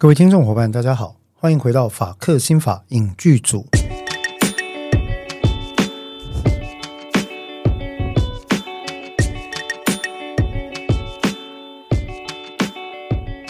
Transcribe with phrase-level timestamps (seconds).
[0.00, 3.66] 各位听众伙伴，大家好，欢迎回到法克新法影剧组。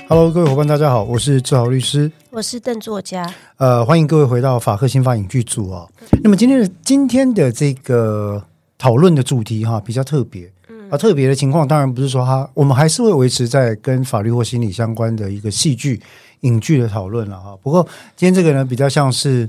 [0.09, 3.33] Hello，各位伙伴，大家好，我是志豪律师，我是邓作家。
[3.59, 5.87] 呃，欢迎各位回到法克新法影剧组啊。
[6.21, 8.45] 那么今天的今天的这个
[8.77, 10.53] 讨论的主题哈，比较特别。
[10.91, 16.01] 啊，特别的情况当然不是说他，我们还是会维持在跟法律或心理相关的一个戏剧。
[16.43, 17.87] 影剧的讨论了哈，不过
[18.17, 19.47] 今天这个呢比较像是，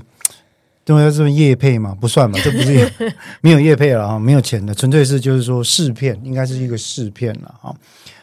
[0.84, 2.92] 因为这么夜配嘛，不算嘛， 这不是
[3.40, 7.74] 没有夜配了哈，没有钱的，纯粹是就是说试片，应该是一个试片了哈。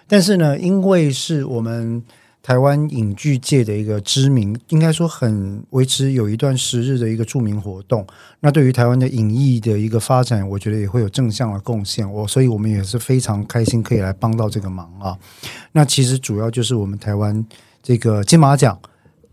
[0.08, 1.99] 但是呢，因为是我们
[2.41, 8.05] 台湾影剧界的一个知名，应该说很维持有一段时日的一个著名活动，
[8.39, 12.12] 那对于台湾的影艺的一个发展，我觉得也会有正向的贡献。
[12.12, 15.17] 我所以我们也是非常开心可以来帮到这个忙啊。
[15.71, 17.45] 那其实主要就是我们台湾。
[17.81, 18.77] 这个金马奖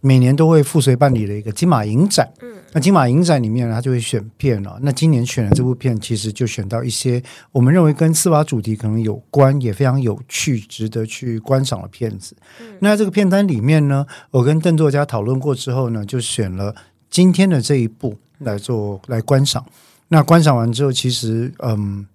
[0.06, 4.79] 每年都会附随办理的一个金马影展，嗯，那金马影展里面呢，他就会选片了。
[4.82, 12.37] 那今年选的这部片，其实就选到一些我们认为跟司法主题可能有关，也非常有趣，值得去观赏的片子。
[12.60, 16.73] 嗯，那这个片单里面呢，我跟邓作家讨论过之后呢，就选了
[17.10, 19.66] 今天的这一部来做来观赏。
[20.07, 22.07] 那观赏完之后，其实嗯，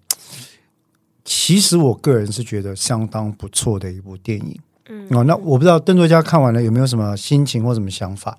[1.25, 4.57] 其实我个人是觉得相当不错的一部电影。
[4.91, 8.37] 嗯，哦，那我不知道邓作家看完了有没有什么心情或什么想法？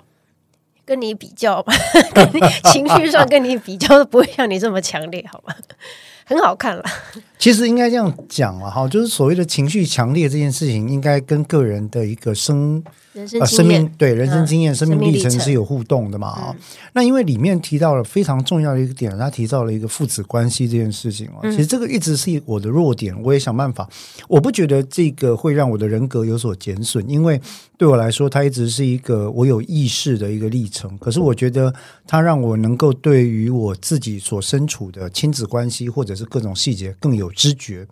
[0.84, 1.72] 跟你比较吧，
[2.12, 5.54] 跟你情绪上跟你比较都不会像你这么强烈，好吗？
[6.26, 6.84] 很好看了。
[7.42, 12.80] 其实应该这样讲了哈，就是所谓的情绪强烈这件事情，应该跟个人的一个生。
[13.12, 16.28] 人生、呃、生命对人生经验、嗯、生命历程是有互动的嘛？
[16.28, 16.56] 啊、嗯，
[16.94, 21.42] 那因为里面提到了非常重要的一个点，他提到了一个父子关系这件事情啊。
[21.42, 23.86] 其实这个一直是我的弱点，我也想办法。
[24.28, 27.38] 我不觉得这个会让我的人格有所减损，因为
[27.76, 30.96] 对我来说，它一直是一个我有意识的一个历程。
[30.96, 31.70] 可是我觉得
[32.06, 37.86] 它让我能够对于我自己所身处的亲子关系或者是各种细节更有知觉。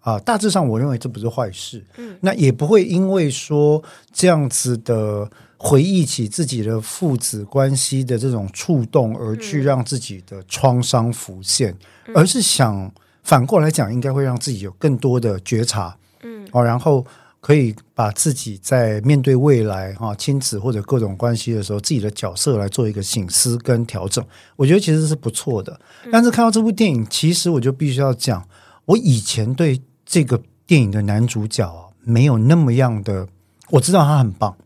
[0.00, 12.90] 啊，大致上我认为这不是坏事，嗯，那也不会因为说这样子的回忆起自己的父子关系的这种触动，而去让自己的创伤浮现，嗯，而是想
[13.22, 17.04] 反过来讲，应该会让自己有更多的觉察，嗯，哦，然后
[17.42, 24.24] 可以把自己在面对未来哈亲子或者各种关系的时候，自己的角色来做一个醒思跟调整，
[24.56, 25.78] 我觉得其实是不错的。
[26.10, 28.42] 但是看到这部电影，其实我就必须要讲，
[28.90, 29.80] 我以前对。
[30.12, 33.28] 这个电影的男主角啊，没有那么样的，
[33.68, 34.56] 我知道他很棒，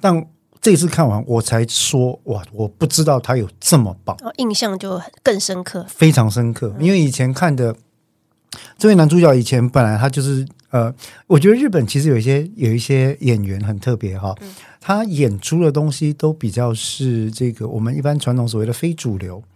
[0.00, 0.26] 但
[0.60, 6.74] 这次看完我才说哇，我不知道他有这么棒，印象就更深刻，非常深刻。
[6.80, 7.76] 因为以前看的
[8.76, 10.92] 这位男主角，以前本来他就是呃，
[11.28, 14.34] 我觉得日本其实有一些有一些演员很特别哈，
[14.80, 19.53] 他演出的东西都比较是这个我们一般传统所谓的非主流，嗯，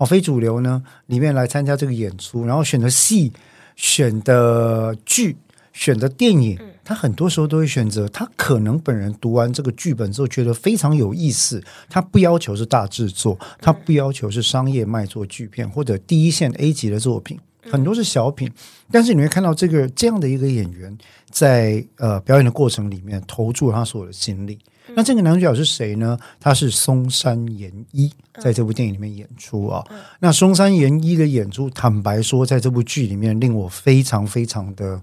[0.00, 3.32] 哦，非主流呢里面来参加这个演出，然后选择戏。
[3.76, 5.34] 选的剧、
[5.72, 11.64] 选的电影，他很多时候都会选择他可能本人读完这个剧本之后觉得非常有意思。
[11.88, 17.38] 他不要求是大制作，他不要求是商业卖座剧片或者第一线 A 级的作品，
[17.70, 18.52] 很多是小品。
[18.90, 20.94] 但是你会看到这个这样的一个演员
[21.30, 24.58] 在呃表演的过程里面投注了他所有的心力。
[24.94, 26.18] 那这个男主角是谁呢？
[26.38, 29.84] 他是松山研一，在这部电影里面演出啊。
[30.20, 35.00] 那松山研一的演出，坦白说，在这部剧里面令我非常非常的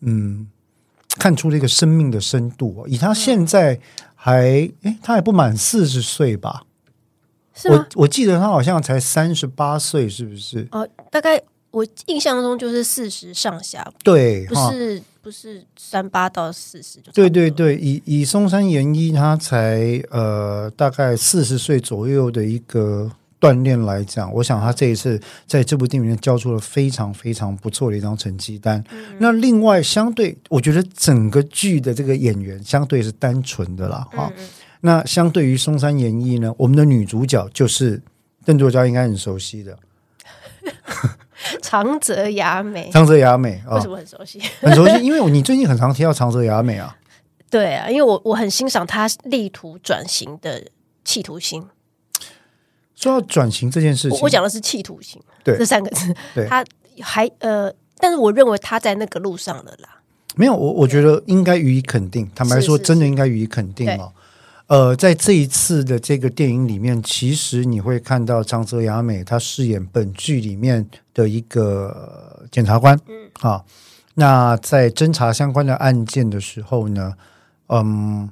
[0.00, 0.48] 嗯，
[1.18, 2.84] 看出了一个生命的深度。
[2.86, 3.80] 以他现在
[4.14, 6.64] 还诶，他还不满四十岁吧？
[7.54, 7.86] 是吗？
[7.94, 10.66] 我我记得他好像才三十八岁，是不是？
[10.72, 13.86] 哦，大概我印象中就是四十上下。
[14.02, 15.02] 对，不是。
[15.22, 28.82] 不是三八到四十就对对对，以以松山研一他才呃大概四十岁左右的一个锻炼来讲，我想他这一次在这部电影里面交出了非常非常不错的一张成绩单。
[28.90, 34.48] 嗯、那另外相对，我觉得整个剧的这个演员相对是单纯的啦哈、嗯。
[34.80, 38.00] 那相对于松山研一呢，我们的女主角就是
[38.44, 39.78] 邓作家应该很熟悉的。
[41.62, 44.40] 长泽雅美，长泽雅美，为什么很熟悉？
[44.60, 46.96] 很熟悉，因为你最近很常提到长泽雅美啊。
[47.48, 50.62] 对啊，因为我我很欣赏他力图转型的
[51.04, 51.66] 企图心。
[52.94, 56.14] 说到转型这件事情，我讲的是企图心，对这三个字。
[56.34, 56.64] 对，他
[57.00, 60.00] 还呃，但是我认为他在那个路上了啦。
[60.36, 62.30] 没有，我我觉得应该予以肯定。
[62.34, 64.12] 坦白说，真的应该予以肯定哦。
[64.70, 73.64] 呃，在这一次的这个电影里面，其实你会看到长泽雅美她饰演本剧里面的一个检察官，嗯，啊，
[74.14, 77.14] 那在侦查相关的案件的时候呢，
[77.66, 78.30] 嗯，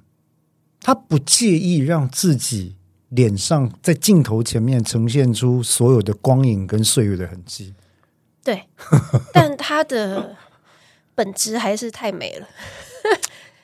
[0.81, 2.77] 他不介意让自己
[3.09, 7.75] 脸上在镜头前面呈现出所有的光影跟岁月的痕迹。
[8.45, 8.63] 对，
[9.35, 10.37] 但他的
[11.17, 12.47] 本质还是太美了。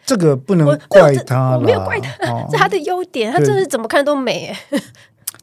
[0.04, 4.54] 这个不能怪他没有怪他，哦、 是他的优点，他真的怎么看都美。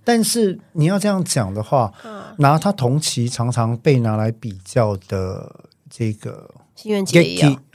[0.04, 6.50] 但是你要这样讲的话，嗯、拿他同期常常被拿来比较的这个。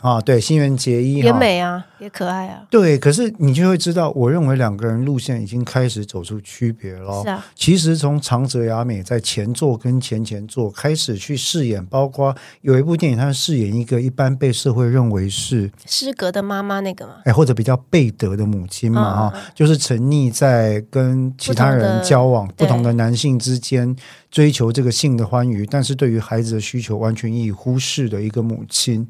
[0.07, 2.63] 啊，对，新垣结衣也美啊，也可爱啊。
[2.71, 7.23] 对，可是你就会知道，我认为两个人路线已经开始走出区别了。
[7.25, 23.97] 是啊，其实从长泽雅美在前作跟前前作开始去饰演，包括有一部电影，她饰演一个一般被社会认为是失格的妈妈，那个嘛，哎，或者比较背德的母亲嘛，哈、嗯，就是沉溺在跟其他人交往不同，不同的男性之间。
[24.29, 29.07] 追求这个性的欢愉，但是对于孩子的需求完全予以忽视的一个母亲，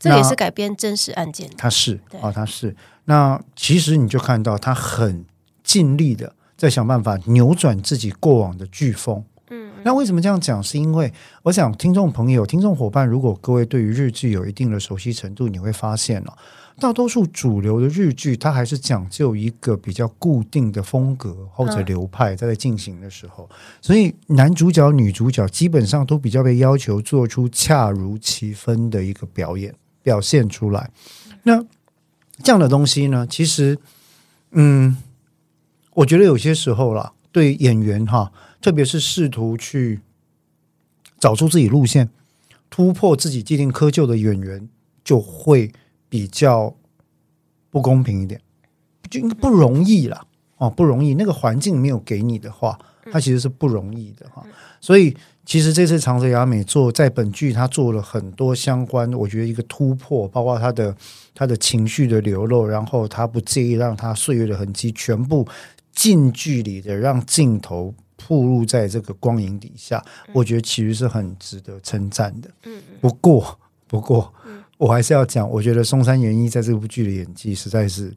[0.00, 1.48] 这也是改编真实案件。
[1.56, 2.74] 他是啊，他是。
[3.04, 5.24] 那其实你就看到他很
[5.62, 9.22] 尽力的在想办法扭转自己过往的飓风。
[9.50, 10.62] 嗯，那为什么这样讲？
[10.62, 11.12] 是因为
[11.42, 16.32] 我想听众朋友、听众伙伴，如果各位对于日剧有一定的熟悉程度，你会发现哦。
[16.78, 23.46] 大多数主流的日剧，它还是讲究一个比较固定的风格或者流派，在在进行的时候，
[23.82, 30.90] 所以男主角、女主角基本上都比较被要求做出恰如其分的一个表演表现出来。
[31.42, 31.64] 那
[32.42, 33.78] 这样的东西呢，其实，
[34.52, 34.96] 嗯，
[35.94, 40.00] 我觉得有些时候啦，对演员哈，特别是试图去
[41.18, 42.10] 找出自己路线、
[42.68, 44.68] 突破自己既定窠臼的演员，
[45.04, 45.72] 就会。
[46.12, 46.74] 比较
[47.70, 48.40] 不公平一点，
[49.08, 50.26] 就不容易了
[50.56, 51.14] 哦，不容易。
[51.14, 52.76] 那个环境没有给你的话，
[53.12, 54.44] 它其实是不容易的哈。
[54.80, 60.96] 所以，其实这次长泽雅美做在本剧，他做了很多相关，我觉得一个突破，包括他的
[61.34, 65.46] 他的情绪的流露，然后他不介意让他岁月的痕迹全部
[65.92, 70.02] 近距离的让镜头暴露在这个光影底下，
[70.32, 72.50] 我觉得其实是很值得称赞的。
[72.64, 74.32] 嗯，不过，不过。
[74.78, 78.10] 我还是要讲，我觉得松山研一在这部剧的演技实在是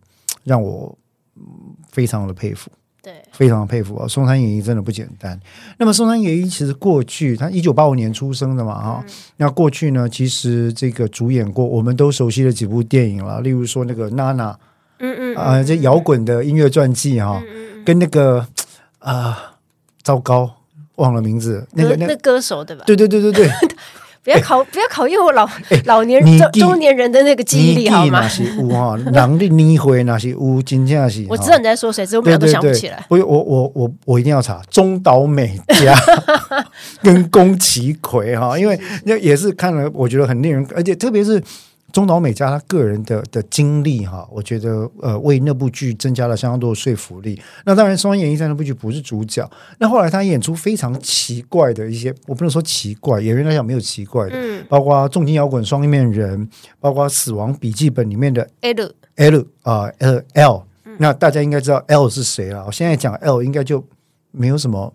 [0.45, 0.97] 让我
[1.91, 2.71] 非常的佩服，
[3.03, 4.07] 对，非常的佩服啊！
[4.07, 5.38] 松山研一真的不简单。
[5.77, 14.57] 那么松山研一其实过去他一九八五年出生的嘛，哈、嗯，那过去呢，其实这个主演过我们都熟悉的几部电影了，例如说那个娜娜，
[15.00, 17.44] 嗯嗯啊，这摇滚的音乐传记哈，
[17.83, 18.39] 跟那个
[19.00, 19.38] 啊、呃，
[20.01, 20.49] 糟糕，
[20.95, 22.85] 忘了名字，那个那那歌手对吧？
[22.88, 23.51] 对对对对对。
[24.23, 25.47] 不要考，不要考验我老
[25.85, 28.21] 老年中中年人的那个记忆力好吗？
[28.21, 31.25] 那是有哈， 人的年岁那是有，真正是。
[31.27, 33.03] 我知道你在说谁，只是我们俩都想不起来。
[33.09, 35.93] 我我我我我一定要查中岛美嘉
[37.03, 41.43] 跟宫崎葵哈，因为那也是看了，我觉得很令人，而且特别是。
[41.94, 47.40] 中岛美嘉他个人的的经历哈，我觉得呃为那部剧增加了相当多的说服力。
[47.66, 49.48] 那当然，松山研一在那部剧不是主角。
[49.78, 56.50] 那后来他演出非常奇怪的一些，我不能说奇怪，演员来讲没有奇怪的，嗯，包括重金摇滚双面人，
[56.80, 60.63] 包括死亡笔记本里面的 L L 啊 L L，
[60.98, 62.66] 那大家应该知道 L 是谁了。
[62.66, 63.86] 我现在讲 L 应该就
[64.31, 64.92] 没有什么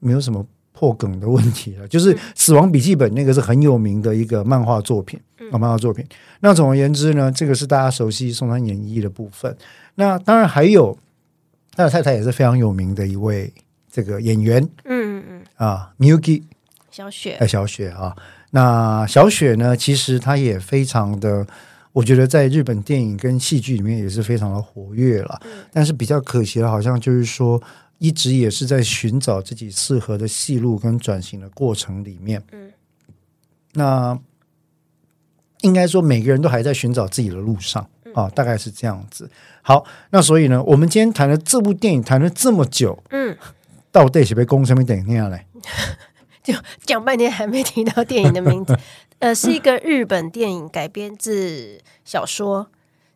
[0.00, 0.44] 没有什么
[0.76, 5.18] 破梗的问题了，就是死亡笔记本那个是很有名的一个漫画作品。
[5.52, 6.04] 啊漫画作品。
[6.40, 9.56] 那总而言之呢，这个是大家熟悉松山研一的部分。
[9.94, 10.98] 那当然还有
[11.76, 13.52] 他的太太也是非常有名的一位
[13.88, 14.60] 这个演员。
[14.84, 16.42] 嗯嗯嗯啊，Miyuki
[16.90, 18.16] 小雪，哎，小雪啊。
[18.50, 21.46] 那小雪呢，其实她也非常的，
[21.92, 25.40] 我觉得在日本电影跟戏剧里面也是非常的活跃了。
[25.44, 27.62] 嗯、但是比较可惜的，好像就是说
[27.98, 32.42] 一直也是在寻找自己适合的戏路跟转型的过程里面。
[32.52, 32.72] 嗯，
[33.72, 34.18] 那。
[35.62, 37.84] 应该说，每个人都还在寻找自己的路上
[38.14, 39.28] 啊，大概是这样子。
[39.62, 43.36] 好，那所以呢，我们今天谈了这部电影，谈了这么久，嗯，
[43.90, 45.40] 到底是被攻什么电影呢？
[46.44, 48.78] 就讲半天还没提到电影的名字。
[49.18, 52.68] 呃，是一个日本电影改编自小说，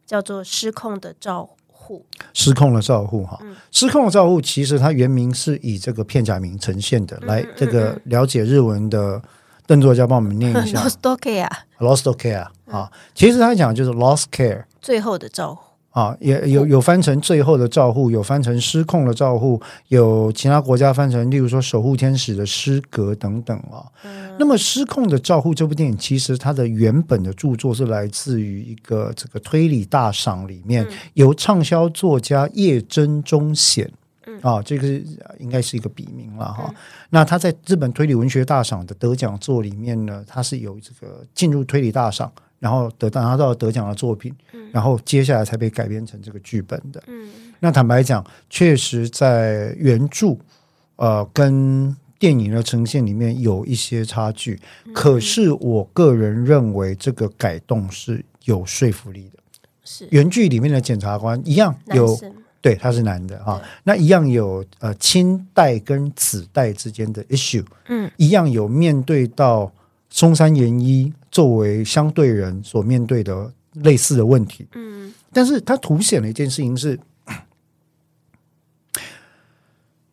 [0.07, 1.51] 叫做《失控的照
[1.91, 2.07] 护》。
[2.33, 3.37] 失控的照护，哈，
[3.73, 7.19] 失控的照护，其实它原名是以这个片假名呈现的。
[7.23, 9.21] 来，这个了解日文的。
[9.67, 15.63] 邓作家帮我们念一下， Lost Care，Lost Care 啊，其实他讲就是 Lost Care，最后的照护
[16.01, 23.85] 啊，也有有翻成最后的照护，有翻成失控的照护，有其他国家翻成，例如说守护天使的失格等等啊。
[24.05, 33.91] 嗯、那么失控的照护这部电影，其实它的原本的著作是来自于一个这个推理大赏里面，嗯、由畅销作家叶真中显。
[34.43, 35.05] 啊、哦，这个是
[35.39, 36.65] 应该是一个笔名了哈。
[36.69, 36.75] 嗯、
[37.11, 44.33] 那他在日本推理文学大赏的得奖作里面呢，他是有这个进入推理大赏，然后得到拿到得奖的作品，
[44.71, 47.03] 然后接下来才被改编成这个剧本的。
[47.59, 50.37] 那坦白讲，确实在原著
[50.95, 54.61] 呃跟电影的呈现里面有一些差距，
[54.95, 59.41] 可是我个人认为这个改动是有说服力的。
[59.83, 60.07] 是。
[60.13, 62.17] 原剧里面的检察官一样有。
[62.63, 69.73] 对，他是男的啊，那一样有呃亲代跟子代之间的 issue，嗯，一样有面对到
[70.11, 76.99] 松山研一作为相对人所面对的类似的问题，嗯，但是它凸显了一件事情是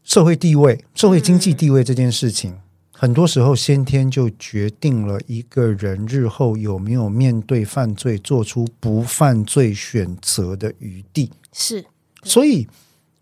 [0.04, 2.60] 社会地位、社会经济地位这件事情，嗯、
[2.92, 11.84] 很多时候先天就决定了一个人日后有没有面对犯罪做出不犯罪选择的余地，是。
[12.24, 12.68] 所以，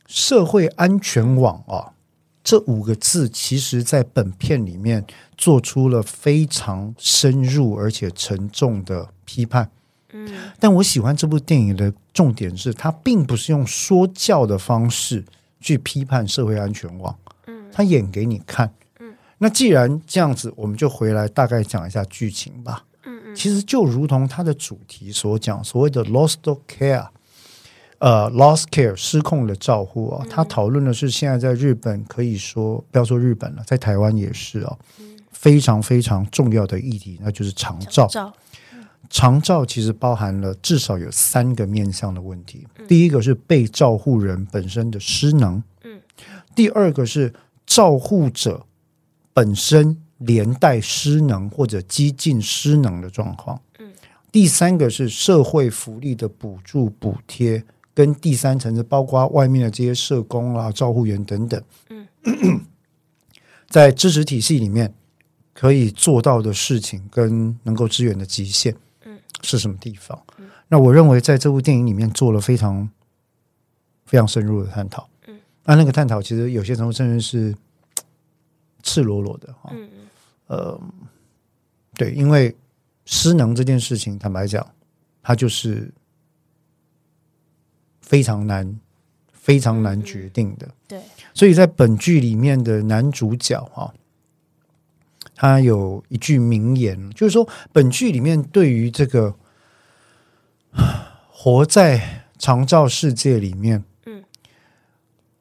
[0.08, 1.94] 社会安全网啊，
[2.44, 5.06] 这五个字，其实在本片里面
[5.38, 9.70] 做出了非常深入而且沉重的批判。
[10.14, 15.24] 嗯，但我喜欢这部电影的重点是，它并不是用说教的方式
[15.60, 17.16] 去批判社会安全网。
[17.48, 18.74] 嗯，它演给你看。
[19.00, 22.86] 嗯，那既然这样子，我们就回来大概讲一下剧情吧。
[23.06, 26.36] 嗯嗯，其实就如同它的主题所讲，所谓的 “lost
[26.68, 27.08] care”。
[28.00, 34.78] 呃，lost care 失控的照护啊，他讨论的是现在在日本可以说不要说日本了，在台湾也是啊，
[35.36, 38.08] 非常非常重要的议题，那就是长照。
[39.10, 39.66] 长照。
[39.66, 46.02] 其实包含了至少有三个面向的问题，第一个是被照护人本身的失能，嗯，
[46.56, 47.34] 第二个是
[47.66, 48.66] 照护者
[49.34, 53.92] 本身连带失能或者几近失能的状况，嗯，
[54.32, 57.64] 第三个是社会福利的补助补贴。
[57.94, 62.06] 跟第三层次，包括外面的这些社工啊、照护员等等，嗯，
[63.70, 64.94] 在支持体系里面
[65.56, 70.22] 可以做到的事情跟能够支援的极限，嗯，是什么地方？
[70.38, 72.88] 嗯，那我认为在这部电影里面做了非常
[74.06, 77.56] 非常深入的探讨，嗯，那那个探讨其实有些时候甚至是
[78.84, 79.90] 赤裸裸的哈，嗯，
[80.48, 80.80] 呃，
[81.96, 82.56] 对，因为
[83.06, 84.64] 失能这件事情，坦白讲，
[85.24, 85.92] 它就是。
[88.08, 88.80] 非常难，
[89.34, 90.70] 非常难决定的。
[90.88, 91.02] 对，
[91.34, 93.92] 所以在本剧里面的男主角哈，
[95.36, 99.36] 他有一句名言，就是说，本剧里面对于这个
[101.30, 104.24] 活在长照世界里面，嗯，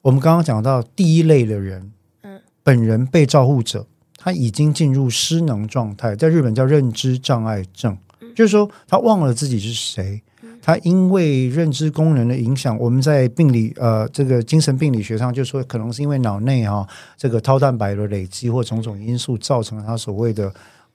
[0.03, 3.87] 我们刚刚讲到第一类的人，嗯，本人被照护者，
[4.17, 7.97] 他已经进入失能状态，在日本叫认知障碍症，
[8.35, 10.23] 就是说他忘了自己是谁。
[10.67, 20.51] 他因为认知功能的影响，我们在病理呃这个精神病理学上就说，可能是因为脑内啊这个 tau 蛋白的累积或种种因素，造成了他所谓的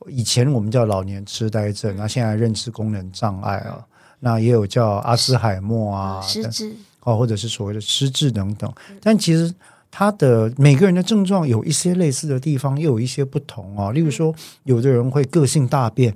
[0.07, 3.85] 以前我们叫老年痴呆症，那现在认知功能障碍啊，
[4.21, 6.73] 那也有叫阿兹海默啊失智
[7.03, 8.73] 哦，或者是所谓的失智等等。
[9.03, 9.53] 但其实
[9.91, 13.91] 他的每个人的症状有一些类似的地方，又有一些不同啊。
[13.91, 14.33] 例如说，
[14.63, 16.15] 有的人会个性大变。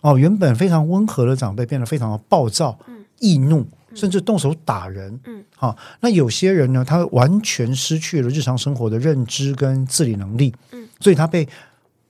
[0.00, 2.78] 哦，原本非常温和的长辈变得非常的暴躁、
[3.18, 5.18] 易怒，甚至动手打人。
[5.26, 10.54] 嗯，好，那有些人呢，他完全失去了日常生活的认知跟自理能力。
[10.72, 11.46] 嗯，所以他被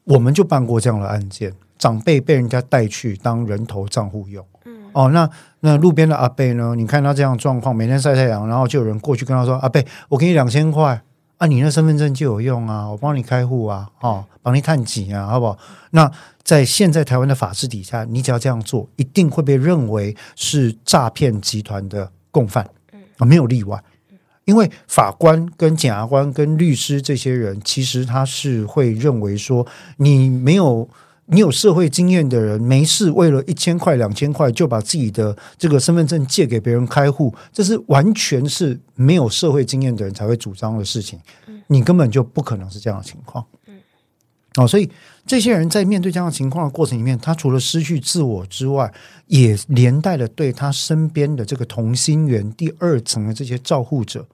[0.04, 4.44] 我们就办过这样的案件，长辈被人家带去当人头账户用。
[4.66, 5.28] 嗯，哦，那
[5.61, 6.75] 那路边的阿伯呢？
[6.76, 11.00] 你看他这样状况，每天晒太阳，然后就有人过去跟他说：“阿伯，我给你两千块。”
[11.40, 15.56] 啊，你那身份证就有用啊，我帮你开户啊，哦，帮你探警啊，好不好？
[15.92, 22.68] 那在现在台湾的法制底下，你只要这样做，一定会被认为是诈骗集团的共犯，
[23.16, 23.82] 啊，没有例外。
[24.44, 29.66] 因为法官跟检察官跟律师这些人，其实他是会认为说，
[29.97, 30.87] 你没有。
[31.32, 41.18] 你有社会经验的人，没事为了一千块两千块就把自己的这个身份证借给别人开户，这是完全是没有社会经验的人才会主张的事情。
[41.68, 43.44] 你根本就不可能是这样的情况。
[44.56, 44.90] 哦，所以
[45.25, 48.92] 这些人在面对这样的情况的过程里面，他除了失去自我之外，
[49.28, 54.26] 也连带了对他身边的这个同心圆第二层的这些照护者，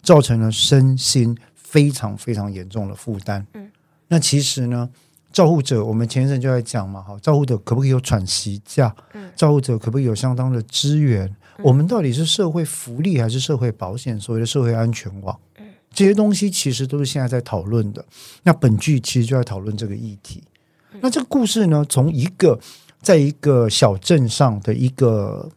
[0.00, 3.44] 造成了身心非常非常严重的负担。
[3.54, 3.68] 嗯
[4.10, 4.88] 那其实呢？
[5.32, 8.94] 照护者，我们前一阵就在讲嘛，哈，照护者可不可以有喘息假？
[9.12, 11.26] 嗯，照护者可不可以有相当的资源？
[11.58, 14.18] 嗯，我们到底是社会福利还是社会保险？
[14.18, 18.04] 所谓的社会安全网，嗯，这些东西其实都是现在在讨论的。
[18.42, 20.42] 那本剧其实就在讨论这个议题。
[21.00, 22.58] 那这个故事呢，从一个
[23.02, 25.48] 在一个小镇上的一个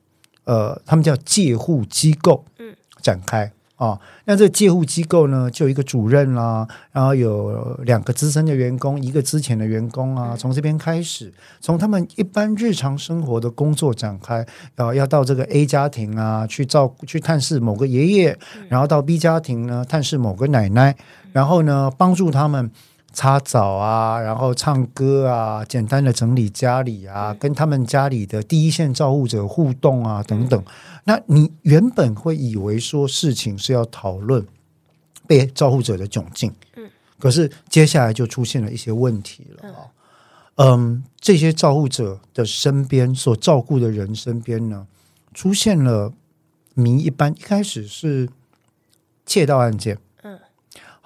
[0.43, 3.51] 呃，他们叫介护机构，嗯，展开。
[3.85, 3.99] 啊。
[4.25, 10.35] 那这个介护机构呢，就有一个主任啦，然后有两个资深的员工，一个之前的员工啊。
[10.37, 14.45] 从这边开始，从他们一般日常生活的工作展开，
[14.75, 18.37] 然后，要到这个 A 家庭啊去照去探视某个爷爷，
[18.69, 20.95] 然后到 B 家庭呢探视某个奶奶，
[21.33, 22.69] 然后呢帮助他们。
[23.13, 30.63] 擦澡啊，然后唱歌啊，简单的整理家里啊，跟他们家里的第一线照护者互动啊，等等。
[31.03, 34.45] 那你原本会以为说事情是要讨论
[35.27, 36.89] 被照护者的窘境，嗯，
[37.19, 39.79] 可是接下来就出现了一些问题了啊。
[40.55, 44.87] 嗯，这些照护者的身边所照顾的人身边呢，
[45.33, 46.13] 出现了
[46.75, 48.29] 谜一般，一开始是
[49.25, 49.97] 窃盗案件。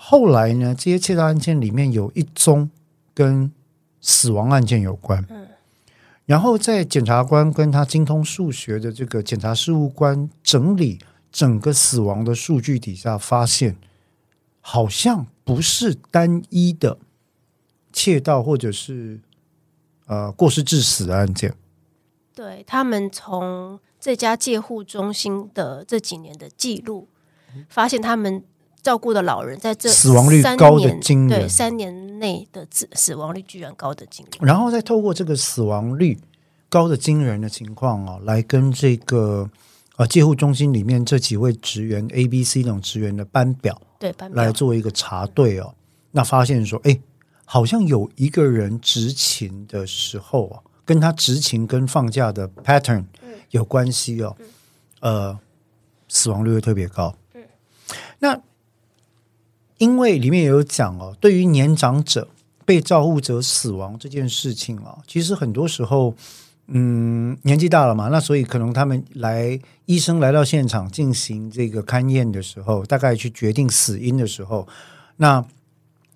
[0.08, 2.70] 后来呢，这些窃盗案件里面有一宗
[3.12, 3.52] 跟
[4.02, 5.26] 死亡案件有关。
[5.32, 5.48] 嗯，
[6.28, 11.00] 然后在检察官跟他精通数学的这个检察事务官整理
[11.32, 13.78] 整个死亡的数据底下，发现
[14.62, 17.00] 好像不是单一的
[17.92, 19.20] 窃盗或者是
[20.06, 21.56] 呃过失致死的案件。
[22.36, 27.08] 对，他们从这家戒护中心的这几年的记录，
[27.68, 28.44] 发现他们。
[28.86, 34.48] 照顾的老人在这死亡率高的惊人，对三年内的死死亡率居然高的惊人。
[34.48, 36.20] 然后再透过这个死亡率
[36.70, 39.50] 高的惊人的情况啊，来跟这个
[39.96, 45.74] 呃介护中心里面这几位职员 A、B、C 等职员的班表对班表来做一个查对哦，
[46.12, 46.96] 那发现说，哎，
[47.44, 53.06] 好像有一个人执勤的时候啊，跟他执勤跟放假的 pattern
[53.50, 54.38] 有关系哦，
[55.00, 55.39] 呃，
[56.08, 57.15] 死亡率会特别高。
[57.34, 57.44] 嗯，
[58.20, 58.39] 那。
[59.77, 62.27] 因为里面也有讲哦，对于年长者
[62.65, 66.15] 被照顾者死亡这件事情啊，其实很多时候，
[66.67, 74.67] 嗯，年纪大了嘛，那所以可能他们来医生来到现场进行这个勘验的时候，大概去决定死因的时候，
[75.17, 75.46] 那。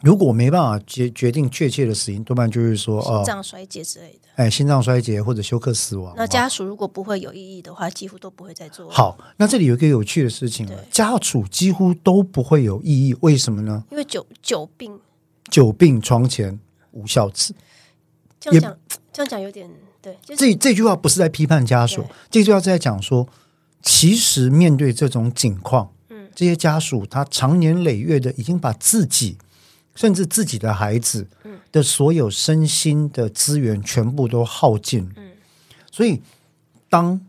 [0.02, 4.30] 如果没办法决决定确切的死因，多半就是说心脏衰竭之类的。
[4.36, 6.14] 哎，心脏衰竭或者休克死亡。
[6.16, 8.90] 那家属如果不会有异议的话，几乎都不会再做。
[8.90, 13.84] 好，那这里有一个有趣的事情了，家属几乎都不会有异议，为什么呢？
[13.92, 14.98] 因为久久病，
[15.52, 16.58] 久病床前
[16.92, 17.54] 无孝子。
[18.40, 18.78] 这样讲，
[19.12, 19.70] 这样讲有点
[20.02, 20.18] 对。
[20.24, 23.28] 这这句话不是在批判家属，这句话是在讲说，
[23.82, 29.38] 其实面对这种境况，嗯，这些家属他长年累月的已经把自己。
[30.00, 31.28] 甚至自己的孩子
[31.74, 35.14] 的所有身心的资源全部都耗尽，
[35.92, 36.22] 所以
[36.88, 37.20] 当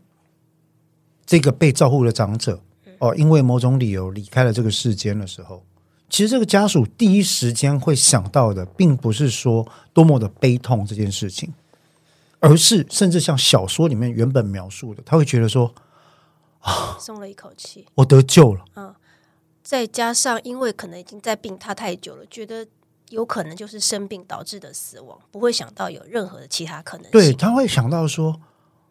[1.26, 2.62] 这个被照顾的长者
[3.00, 5.64] 哦，因为某种理由离开了这个世间的时候，
[6.08, 11.52] 其实这个家属第一时间会想到的，并不是说多么的悲痛这件事情，
[12.38, 15.74] 而是甚至像小说里面原本描述的，他会觉得说
[16.60, 18.64] 啊，松了一口气，我得救了。
[18.76, 18.94] 嗯
[19.70, 22.66] 再加上，因为可能已经在病榻太久了，觉得
[23.10, 27.12] 有可能就是生病导致的死亡，不会想到有任何的其他可能性。
[27.12, 28.40] 对，他会想到说：“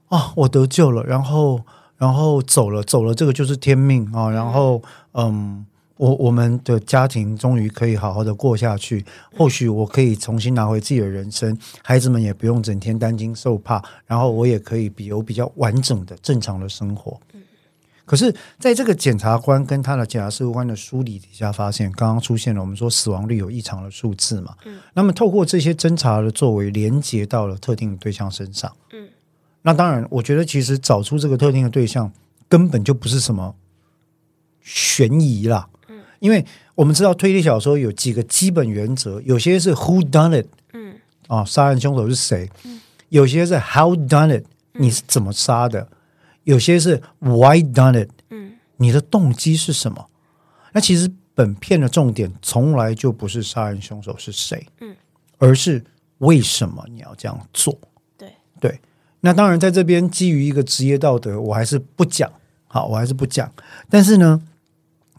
[0.08, 1.60] 啊，我得救了，然后，
[1.98, 4.30] 然后走了，走了，这个就是天命啊。
[4.30, 4.82] 然后，
[5.16, 5.66] 嗯，
[5.98, 9.06] 我我们的家庭终于可以好好的过下去，
[9.38, 17.20] 或许我可以重新拿回自己的人生，孩子们也不用整天担惊受怕，然后我也可以比有比较完整的正常的生活。”
[18.10, 24.56] 可是，在这个检察官跟他的检察事务官的梳理底下，发现刚刚出现了我们说死亡率有异常的数字嘛？
[24.66, 28.76] 嗯，那么透过这些侦查的作为，连接到了特定的对象身上。
[28.94, 29.08] 嗯，
[29.62, 32.12] 那当然，我觉得其实找出这个特定的对象，
[32.48, 33.54] 根本就不是什么
[34.60, 35.70] 悬疑啦。
[35.88, 36.44] 嗯，因为
[36.74, 40.48] 我们知道推理小说有几个基本原则，有些是 Who done it？
[40.74, 40.96] 嗯，
[41.28, 42.50] 啊，杀人凶手是谁？
[42.64, 44.46] 嗯，有些是 How done it？
[44.74, 45.88] 你是怎么杀的？
[46.44, 48.10] 有些是 Why done it？
[48.30, 50.10] 嗯，你的动机是什么？
[50.74, 54.96] 那其实本片的重点从来就不是杀人凶手是谁，嗯，
[55.38, 55.84] 而是
[56.20, 57.78] 为什么你要这样做？
[58.18, 58.80] 对对。
[59.22, 62.32] 那当然，在这边基于一个职业道德，我还是不讲。
[62.68, 63.52] 好，我还是不讲。
[63.90, 64.42] 但是呢，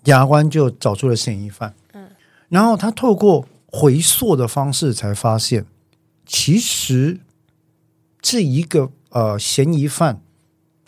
[0.02, 2.08] 检察官就找出了嫌疑犯，嗯，
[2.48, 5.66] 然后他透过回溯的方式才发现，
[6.24, 7.20] 其实
[8.22, 10.22] 这一个呃嫌疑犯。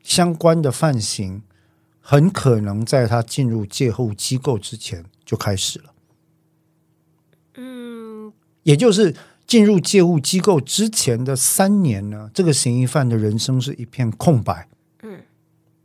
[0.03, 1.43] 相关的犯行
[2.01, 5.95] 很可能在他进入戒护机构之前就开始了。
[7.55, 8.33] 嗯，
[8.65, 9.15] 也就是
[9.47, 14.69] 进入戒护机构之前的三年呢，这个嫌疑犯的人生是一片空白。
[15.03, 15.21] 嗯，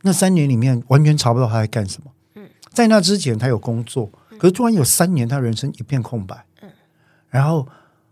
[0.01, 2.12] 那三年里面完全查不到他在干什么。
[2.36, 6.45] 嗯，在那之前他有工作，可是突然有三年他人生一片空白。
[6.62, 6.69] 嗯，
[7.30, 7.67] 然后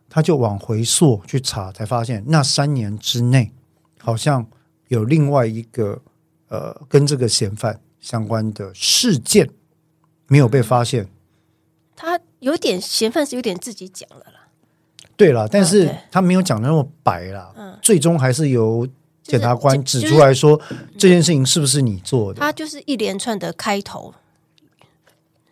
[0.08, 3.52] 他就往回溯去查，才发现那三年之内
[4.00, 4.46] 好像。
[4.88, 6.02] 有另外一个
[6.50, 9.50] 呃，跟这个嫌犯相关的事件
[10.28, 11.10] 没有被发现。
[11.96, 14.48] 他有点嫌犯是有点自己讲了啦。
[15.18, 17.54] 对了，但是他没有讲的那么白啦。
[17.56, 18.88] 嗯，最终还是由
[19.24, 20.62] 检察官指出来说，
[20.98, 22.42] 这件事情是不是你做的？
[22.42, 24.14] 他就是一连串的开头，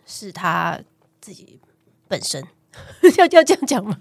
[0.05, 0.79] 是他
[1.21, 1.59] 自己
[2.07, 2.45] 本身
[3.17, 3.97] 要要这样讲吗？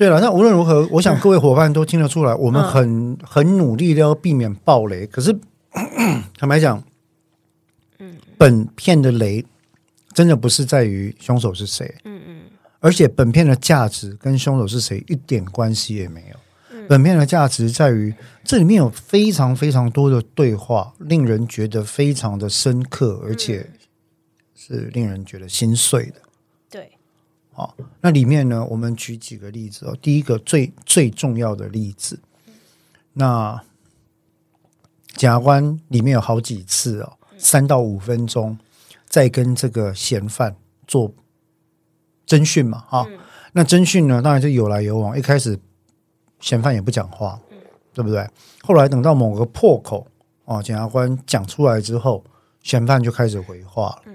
[0.00, 5.06] 对了，那无论如何，我想各位伙伴都听得出来，我们很很努力的要避免爆雷。
[5.06, 5.38] 可是
[6.38, 6.82] 坦白讲，
[7.98, 9.44] 嗯，本片的雷
[10.14, 12.40] 真的不是在于凶手是谁，嗯嗯，
[12.78, 16.36] 而且本片的价值跟凶手是谁一点关系也没有。
[16.88, 23.68] 本片的价值在于这里面有非常非常多的对话，令人觉得非常的深刻，而且
[24.56, 26.14] 是令人觉得心碎的。
[27.52, 29.96] 好，那里面呢，我们举几个例子哦。
[30.00, 32.20] 第一个最最重要的例子，
[33.12, 33.60] 那
[35.14, 38.56] 检察官里面有好几次哦，三到五分钟
[39.08, 41.12] 在跟这个嫌犯做
[42.26, 43.06] 侦讯嘛，哈。
[43.52, 45.18] 那侦讯呢，当然是有来有往。
[45.18, 45.58] 一开始
[46.38, 47.38] 嫌犯也不讲话，
[47.92, 48.26] 对不对？
[48.62, 50.06] 后来等到某个破口
[50.44, 52.24] 哦，检察官讲出来之后，
[52.62, 54.12] 嫌犯就开始回话了。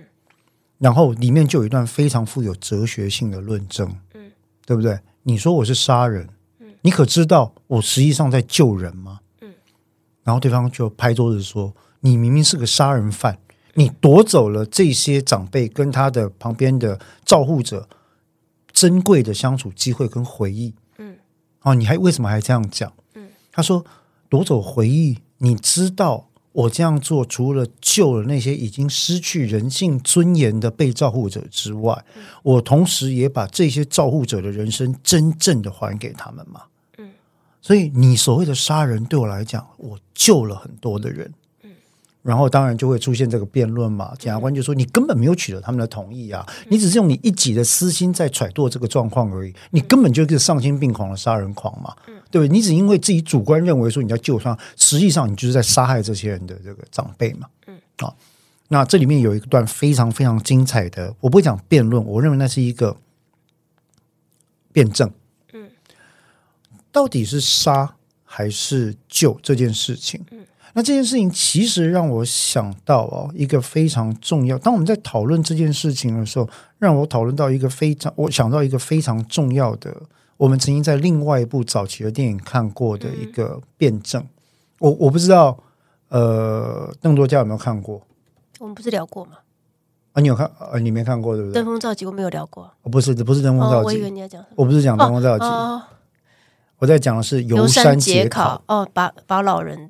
[0.77, 4.31] 然后里面就有一段非常富有哲学性的论证，嗯，
[4.65, 4.99] 对不对？
[5.23, 6.27] 你说我是杀人，
[6.59, 9.19] 嗯，你可知道我实际上在救人吗？
[9.41, 9.53] 嗯，
[10.23, 13.37] 然后对方就拍桌子说：“你明明是个杀人犯，
[13.75, 17.87] 你夺走了这些长辈跟他的旁边的照护者
[18.73, 21.17] 珍贵的相处机会跟回忆，嗯，
[21.61, 22.91] 哦，你还为什么还这样讲？
[23.13, 23.85] 嗯，他说
[24.27, 36.61] 夺走回忆，你知道。”我这样做，除了救了那些已经失去人性尊严的被照护者之外，嗯、我同时也把这些照护者的人生真正的还给他们嘛。
[36.97, 37.11] 嗯，
[37.61, 41.33] 所以你所谓的杀人，对我来讲，我救了很多的人。
[42.25, 51.95] 然后当然就会出现这个辩论嘛，检察官就说，你根本没有取得他们的同意啊，你只是用你一己的私心在揣度这个状况而已，你根本就是丧心病狂的杀人狂嘛，
[52.31, 52.47] 对不对？
[52.47, 58.11] 你只因为自己主观认为说你要救他，实际上你就是在杀害这些人的这个长辈嘛，嗯，啊，
[58.69, 62.97] 那这里面有一段非常非常精彩的，我不会讲辩论，我认为那是一个
[64.73, 65.07] 辩证，
[65.53, 65.69] 嗯，
[66.91, 70.39] 到底是杀还是救这件事情，嗯。
[70.77, 74.57] 那这件事情其实让我想到哦，一个非常重要。
[74.57, 79.95] 当我们在讨论这件事情的时候，让我讨论到一个非常，我想到一个非常重要的，
[80.35, 84.21] 我们曾经在另外一部早期的电影看过的一个辩证。
[84.21, 84.27] 嗯、
[84.79, 85.57] 我我不知道，
[86.09, 88.01] 呃，邓多佳有没有看过？
[88.59, 89.37] 我们不是聊过吗？
[90.11, 90.51] 啊，你有看？
[90.59, 91.55] 呃，你没看过对不对？
[91.55, 92.69] 登峰造极我没有聊过。
[92.91, 93.81] 不是，不是登峰造极。
[93.81, 94.55] 哦，我以为你要讲什么？
[94.57, 95.45] 我不是讲登峰造极。
[95.45, 95.81] 哦，
[96.79, 98.61] 我在讲的是游山解考。
[98.67, 99.89] 哦，把把老人。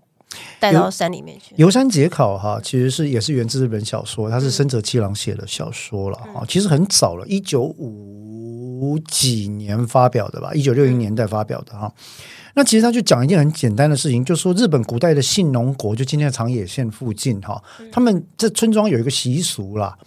[0.59, 1.53] 带到山里面去。
[1.57, 6.41] 游山解考哈，其实是也是源自日本小说，它是深泽七郎写的小说了哈。
[6.41, 11.91] 嗯、其实很早了，一九五几年发表的吧，一九六零年代发表的哈。
[12.57, 19.97] 那其实他就讲一件很简单的事情，就是说日本古代的信浓国，就今天的长野县附近哈，他们这村庄有一个习俗啦，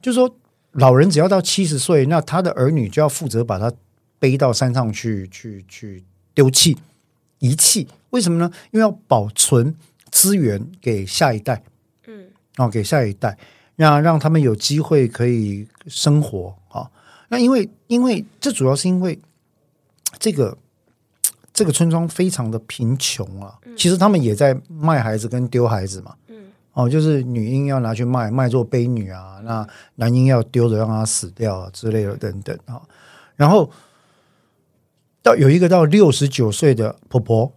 [0.00, 0.34] 就是说
[0.72, 3.70] 老人只要到七十岁，那他的儿女就要负责把他
[4.18, 6.02] 背到山上去，去去
[6.34, 6.76] 丢弃
[7.40, 7.86] 遗弃。
[8.10, 8.50] 为什么呢？
[8.72, 9.74] 因为要保存
[10.10, 11.62] 资源给下一代，
[12.08, 13.38] 嗯，哦，给下一代，
[13.76, 16.90] 让让他们有机会可以生活啊、哦。
[17.28, 19.16] 那因为因为这主要是因为
[20.18, 20.58] 这个
[21.52, 23.56] 这个村庄非常的贫穷啊。
[23.64, 32.82] 嗯、其实他们也在卖孩子跟丢孩子嘛，嗯，哦，就是女婴要拿去卖卖做婢女啊，那男婴要丢着让他死掉啊之类的等等啊、哦。
[33.36, 33.70] 然后
[35.22, 37.52] 到有一个到六十九岁的婆婆。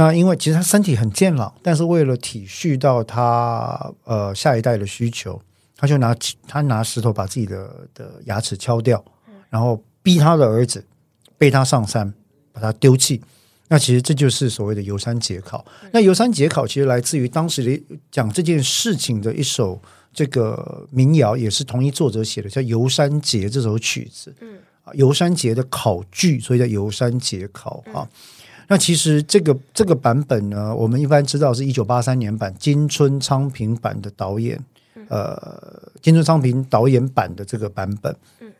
[0.00, 5.38] 那因为其实他身体很健朗，但是为了体恤到他呃下一代的需求，
[5.76, 6.16] 他就拿
[6.48, 9.04] 他拿石头把自己的的牙齿敲掉，
[9.50, 10.82] 然后逼他的儿子
[11.36, 12.10] 背他上山，
[12.50, 13.20] 把他丢弃。
[13.68, 15.62] 那其实这就是所谓的游山解考。
[15.92, 19.78] 那游山解考其实来自于当时的讲这件事情的一首
[20.14, 24.34] 这个民谣，也是同一作者写的，叫《游山节》这首曲子。
[24.40, 24.58] 嗯，
[24.94, 28.08] 游山节的考据，所以叫游山解考啊。
[28.70, 34.64] 那其实这个这个版本呢，我们一般知道是一九八三年版金春昌平版的导演，
[35.08, 38.16] 呃，金春昌平导演版的这个版本。
[38.38, 38.52] 嗯，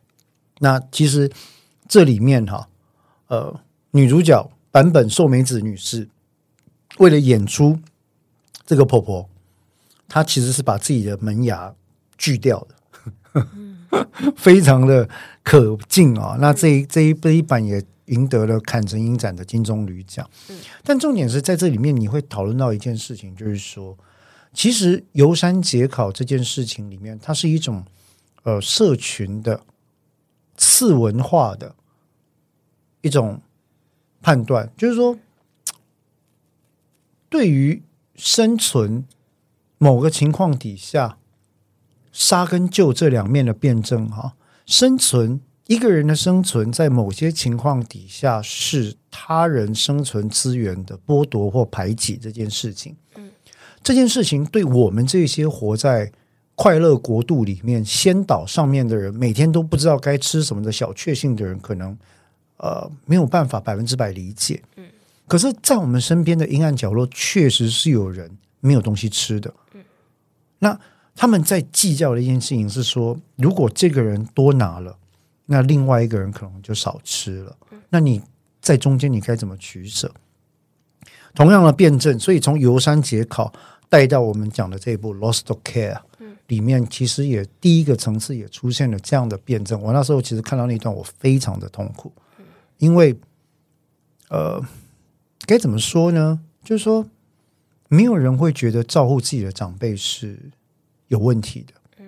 [0.59, 1.31] 那其实
[1.87, 2.69] 这里面哈，
[3.29, 3.61] 呃，
[3.93, 6.09] 女主角版本寿美子女士
[6.99, 7.79] 为了演出
[8.67, 9.29] 这个婆婆，
[10.09, 11.73] 她其实是把自己的门牙
[12.19, 12.67] 锯掉
[13.33, 13.47] 的，
[14.37, 15.09] 非常的
[15.45, 16.37] 可敬啊。
[16.41, 17.81] 那这一这一这一版也。
[18.11, 20.29] 赢得了坎城影展的金棕榈奖，
[20.85, 23.97] 但重点是在这里面你会讨论到一件事情，就是说，
[24.53, 27.85] 其实游山解考这件事情里面，它是一种
[28.43, 29.63] 呃社群的
[30.57, 31.75] 次文化的
[33.01, 33.41] 一种
[34.21, 35.17] 判断，就是说，
[37.29, 37.83] 对于
[38.17, 39.05] 生存
[39.79, 41.19] 某个情况底下，
[42.11, 44.35] 杀跟救这两面的辩证哈，
[44.67, 45.41] 生存。
[45.71, 53.31] 一个人的生存在某些情况底下是他人生存资源的剥夺或排挤这件事情，嗯，
[53.81, 56.11] 这件事情对我们这些活在
[56.57, 61.97] 快乐国度里面先岛上面的人，每天都不知道该吃什么的小确幸的人，可能
[62.57, 64.85] 呃没有办法百分之百理解，嗯，
[65.29, 68.29] 可是，在我们身边的阴暗角落，确实是有人
[68.59, 69.81] 没有东西吃的，嗯，
[70.59, 70.77] 那
[71.15, 74.97] 他们在计较的一件事情是说，如果这个人多拿了。
[75.53, 77.57] 那另外一个人可能就少吃了。
[77.89, 78.23] 那你
[78.63, 80.09] 在中间你该怎么取舍？
[81.35, 83.53] 同样的辩证，所以从游山节考
[83.89, 85.95] 带到我们讲的这一部《Lost Care》
[86.47, 89.83] 里面，其实也第一个层次也出现了这样的辩证。
[89.83, 92.13] 我那时候其实看到那段，我非常的痛苦，
[92.79, 93.19] 因为
[94.29, 94.65] 呃，
[95.47, 96.39] 该怎么说呢？
[96.63, 97.05] 就是说，
[97.89, 100.39] 没有人会觉得照顾自己的长辈是
[101.09, 102.05] 有问题的。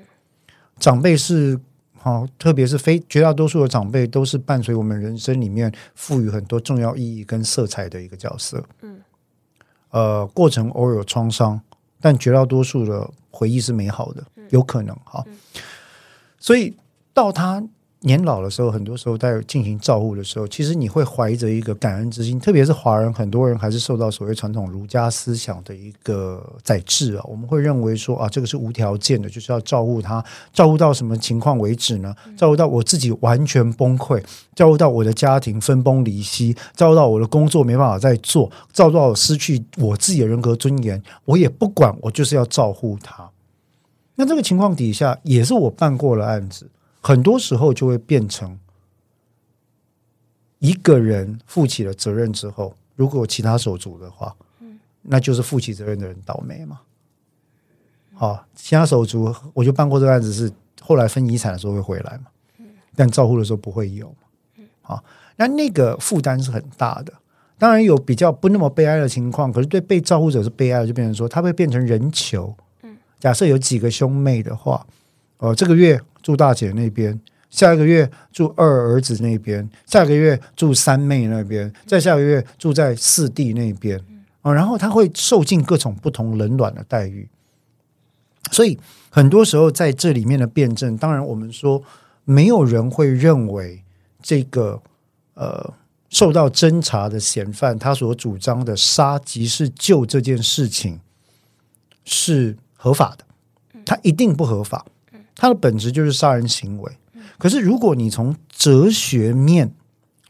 [0.78, 1.59] 长辈是。
[2.03, 8.65] 好，特别是非绝大多数的长辈都是伴随我们人生里面赋予很多重要意义跟色彩的一个角色。
[8.81, 9.01] 嗯，
[9.91, 11.61] 呃，过程偶尔有创伤，
[12.01, 15.25] 但绝大多数的回忆是美好的，有可能哈。
[16.38, 16.77] 所以
[17.15, 17.65] 到他。
[18.03, 22.38] 年老的时候，很多时候在进行照护的时候，其实你会怀着一个感恩之心。
[22.38, 27.25] 特别是华人，很多人还是受到所谓传统儒家思想的一个宰制啊。
[27.29, 32.15] 我们会认为说啊，这个是无条件的，就是要照顾他，照顾到什么情况为止呢？
[32.37, 34.23] 照顾到我自己完全崩溃，
[34.55, 43.31] 照顾到我的家庭分崩离析，照顾到我的工作没办法再做，照顾到我失去我自己的人格尊严，我也不管，我就是要照顾他。
[44.17, 46.69] 那这个情况底下，也是我办过了案子。
[47.05, 48.57] 很多时候就会变成
[50.61, 54.33] 一个人负起了责任之后，如果有其他手足的话，
[55.03, 56.81] 那就是负起责任的人倒霉嘛。
[58.15, 62.27] 好，其他手足我就办过这个案子，是后来分遗产的时候会回来嘛，
[62.95, 64.65] 但照顾的时候不会有嘛。
[64.81, 65.03] 好，
[65.35, 67.12] 那那个负担是很大的。
[67.59, 72.55] 当然有比较不那么悲哀的情况，可是对被照顾者是悲哀的，就变成说他会变成人球。
[73.19, 74.87] 假设有几个兄妹的话，
[75.38, 76.01] 呃，这个月。
[76.23, 84.01] 住大姐那边，下一个月住二儿子那边，下个月住三妹那边，再下个月住在四弟那边
[84.41, 87.29] 啊，然后他会受尽各种不同冷暖的待遇，
[88.51, 88.79] 所以
[89.11, 91.83] 很多时候在这里面的辩证，当然我们说
[92.25, 93.83] 没有人会认为
[94.23, 94.81] 这个
[95.35, 95.75] 呃
[96.09, 101.01] 受到侦查的嫌犯他所主张的杀即是救这件事情
[102.05, 103.25] 是合法的，
[103.85, 104.87] 他一定不合法。
[105.42, 106.98] 它的本质就是杀人行为。
[107.37, 109.74] 可是，如果你从哲学面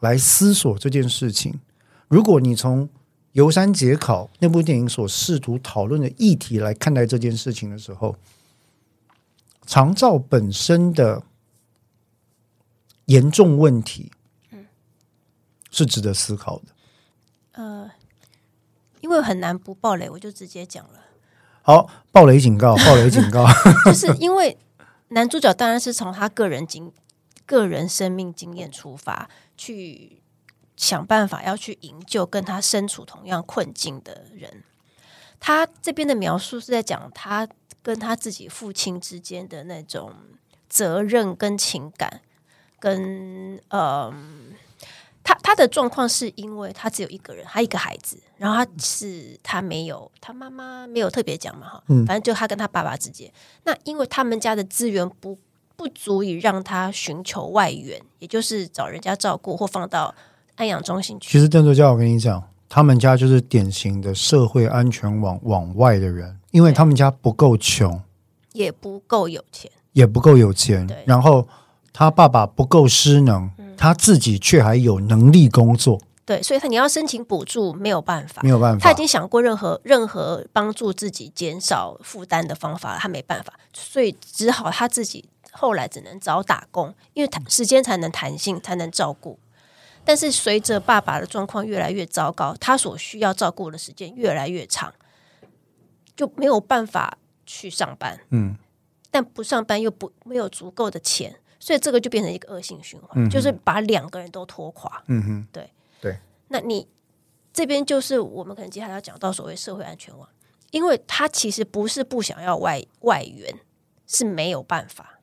[0.01, 1.61] 来思索这件事情，
[2.09, 2.89] 如果你从
[3.33, 8.17] 《游山解考》那部电影所试图讨论的议题来看待这件事情的时候，
[9.67, 11.23] 长照本身的
[13.05, 14.11] 严重问题，
[15.71, 16.65] 是值得思考的。
[17.53, 17.91] 呃，
[19.03, 21.01] 因为很难不暴雷，我就直接讲了。
[21.61, 23.47] 好，暴雷警告，暴雷警告，
[23.85, 24.57] 就是因为。
[25.13, 26.93] 男主角当然是从他个人经、
[27.47, 30.23] 个人生命经验出发，去
[30.77, 34.65] 想办法要去营救跟他身处同样困境的人。
[35.39, 37.49] 他这边的描述是在讲他
[37.83, 40.13] 跟他自己父亲之间的那种
[40.69, 42.21] 责任跟情感，
[42.79, 44.55] 跟嗯。
[45.25, 53.33] 他他的状况是因为他只有一个人，他一个孩子，然后他是他没有他妈妈没有特别讲嘛哈，嗯反正就他跟他爸爸之间。
[53.65, 55.39] 那因为他们家的资源不
[55.77, 60.15] 不足以让他寻求外援，也就是找人家照顾或放到
[60.57, 61.31] 安养中心去。
[61.31, 68.03] 其实邓作家，我跟你讲，他们家就是典型的社会安全网往外的人，因为他们家不够穷，
[68.53, 71.47] 也不够有钱，也不够有钱，然后
[71.93, 73.49] 他爸爸不够失能。
[73.83, 78.85] 他自己却还有能力工作，对，所以他你要申请补助没有办法，没有办法。
[78.85, 89.37] 他已经想过任何任何帮助自己减少负担的方法，他没办法，所以只好他自己后来只能找打工，因为他时间才能弹性，才能照顾。
[90.05, 94.95] 但是随着爸爸的状况越来越糟糕，他所需要照顾的时间越来越长，
[96.15, 98.21] 就没有办法去上班。
[98.31, 98.57] 嗯，
[99.11, 101.35] 但不上班又不没有足够的钱。
[101.63, 105.01] 所以这个就变成一个恶性循环，嗯、就是把两个人都拖垮。
[105.07, 105.71] 嗯哼，对
[106.01, 106.19] 对。
[106.49, 106.85] 那你
[107.53, 110.29] 这边就是我们可能接下来要讲到所谓社会安全网，
[110.73, 113.55] 因为他其实不是不想要外外援，
[114.09, 115.21] 是没有办法。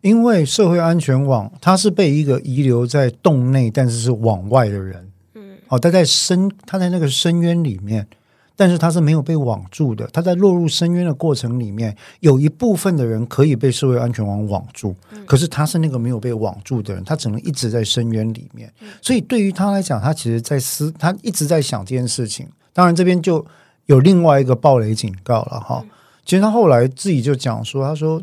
[0.00, 8.08] 因为社会安全网，他是被一个遗留在洞内，但是是往外的人，嗯，哦，他在深，他在那个深渊里面，
[8.54, 10.06] 但是他是没有被网住的。
[10.12, 18.72] 他在落入深渊的过程里面，有一部分的人可以被社会安全网网住，嗯，可是他是那个没有被网住的人，他只能一直在深渊里面。
[19.00, 22.48] 所以对于他来讲，他其实在思，他一直在想这件事情。
[22.72, 23.44] 当然，这边就
[23.86, 25.84] 有另外一个暴雷警告了哈。
[26.24, 28.22] 其实他后来自己就讲说，他说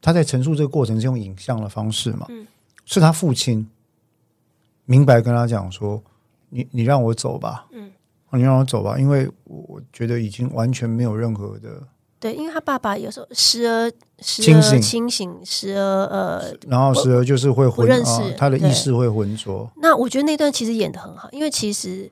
[0.00, 2.46] 他在陈述这个过程是用影像的方式嘛，嗯、
[2.84, 3.68] 是他父亲
[4.84, 6.00] 明白跟他讲说，
[6.50, 7.90] 你你让我走吧，嗯，
[8.32, 11.82] 你让我走吧，因为我觉得已经完全没有任何的
[12.20, 19.70] 对，因为他爸爸有时候时而时清醒清醒，时而呃，然后时而就是会混，认识、啊、他的意识会浑浊。
[19.76, 22.10] 那我觉得那段其实演的很好，因为其实。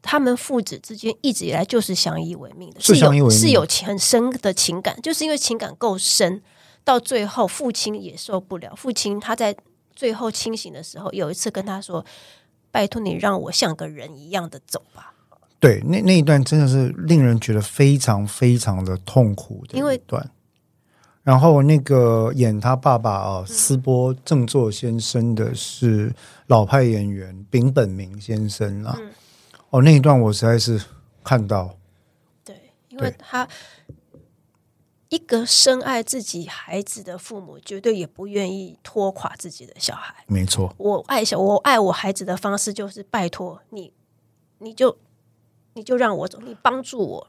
[0.00, 6.40] 他们父子之间一直以来就是相依为命的，是相依为命，是有很深的情感，就是因为情感够深，
[6.84, 8.72] 到最后父亲也受不了。
[8.76, 9.54] 父亲他在
[9.94, 12.02] 最后清醒的时候，有一次跟他说
[12.70, 15.12] ：“拜托你让我像个人一样的走吧。”
[15.60, 20.30] 对，那那一段真的是令人觉得非常非常的痛苦的一段。
[21.22, 26.14] 然后那个演他爸爸啊，斯波正作先生的是
[26.46, 28.96] 老派演员丙本明先生啊。
[28.98, 29.10] 嗯
[29.70, 30.82] 哦，那一段我实在是
[31.22, 31.76] 看到，
[32.42, 33.46] 对，因为他
[35.10, 40.24] 一个深爱自己孩子的父母，绝对也不愿意拖垮自己的小孩。
[40.26, 43.92] 没错，我爱小我爱我孩子的方式就是拜托你，
[44.60, 44.96] 你就
[45.78, 47.28] 你就让我走，你帮助我，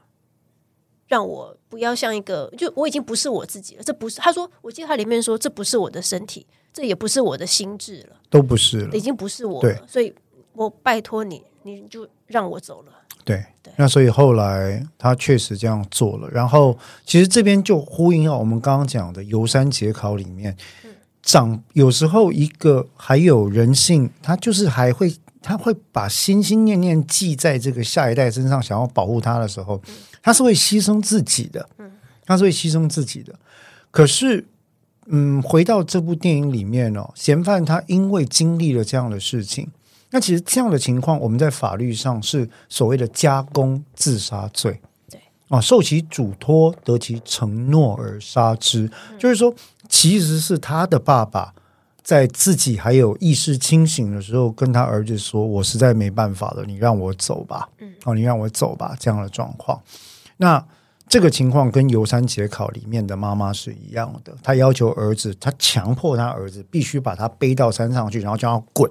[1.06, 3.82] 让我不要像一个，就我已经不是我自己了。
[3.82, 9.86] 这不是他说，我记得他里面说，这不是我的身体，这也不是我的心智了，都不是了，已经不是我了。
[9.86, 10.12] 所以
[10.52, 11.44] 我拜托你。
[11.62, 12.92] 你就让我走了。
[13.22, 16.26] 对，对，那所以后来他确实这样做了。
[16.30, 20.90] 然后其实这边就呼应到我们刚刚讲的游山节考里面，嗯、
[21.22, 29.80] 长有时候一个还有人性，他就是还会他会把心心念念记在这个下一代身上，想要保护他的时候，
[30.22, 31.68] 他是会牺牲自己的。
[31.78, 31.90] 嗯，
[32.24, 33.34] 他是会牺牲自己的。
[33.90, 34.46] 可是，
[35.06, 39.68] 嗯，回到这部电影里面哦，嫌犯他因为经历了这样的事情。
[40.10, 44.80] 那其实这样的情况，我们在法律上是所谓的加工自杀罪。
[45.08, 49.54] 对啊，受其嘱托，得其承诺而杀之，嗯、就是说，
[49.88, 51.54] 其实是他的爸爸
[52.02, 59.80] 在自己还有意识清醒的时候，跟他儿子说：“我实在没办法了，你让我走吧。”嗯，哦，你让我走吧，这样的状况。
[60.38, 60.64] 那
[61.08, 68.90] 这个情况跟游山节考里面的妈妈是一样的，他要求儿子，他强迫他儿子必须把他背到山上去，然后叫他滚。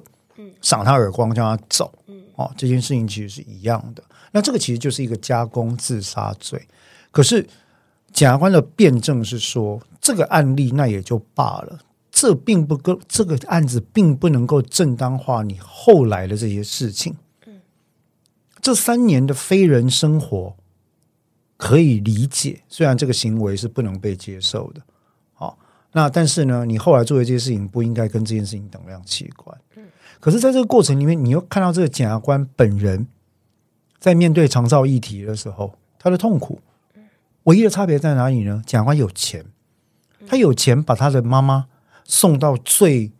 [0.61, 1.91] 赏他耳光，叫他走。
[2.35, 4.03] 哦，这件事情其实是一样的。
[4.31, 6.61] 那这个其实就是一个加工自杀罪。
[7.11, 7.41] 可是
[8.13, 11.79] 检察官的辩证是说，这个案例那也就罢了，
[12.19, 17.15] 这并不够，这个案子并不能够正当化你后来的这些事情。
[18.59, 20.57] 这三年的非人生活
[21.55, 24.81] 可以理解，虽然这个行为是不能被接受的。
[25.33, 25.57] 好，
[25.93, 29.57] 那但是呢，你后来做的这些事情不应该跟这件事情等量齐观。
[30.19, 33.07] 可是，在这个过程里面，你又看到这个检察官本人
[33.97, 36.59] 在面对长照议题的时候，他的痛苦。
[37.43, 38.61] 唯一的差别在哪里呢？
[38.65, 39.45] 检察官有钱，
[40.27, 41.67] 他有钱把他的妈妈
[42.09, 43.11] 送到最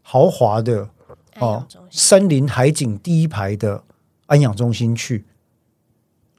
[0.00, 0.88] 豪华的
[1.38, 3.84] 哦山林海景第一排的
[4.24, 5.26] 安养中心去。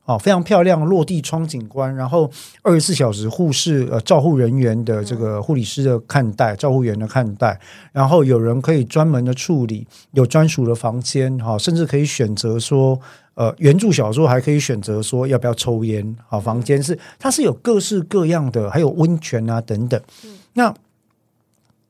[0.06, 2.32] 哦，非常漂亮，落地窗景观，然后
[2.64, 7.60] 二十四小时护士呃照护人员的这个护理师的看待，照护员的看待，
[7.92, 13.00] 然后有人可以专门的处理，有专属的房间，哈，甚至可以选择说，
[13.36, 20.02] 呃，原著小说还可以选择说要不要抽烟，好，房间是它是有各式各样的，还有温泉啊等等。
[20.54, 20.74] 那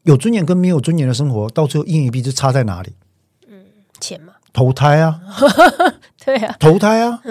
[0.03, 2.93] 有尊严跟没有尊严的生活，到最后一言以蔽之差在哪里？
[3.47, 3.65] 嗯，
[3.99, 5.21] 钱嘛，投胎啊，
[6.23, 7.21] 对啊，投胎啊。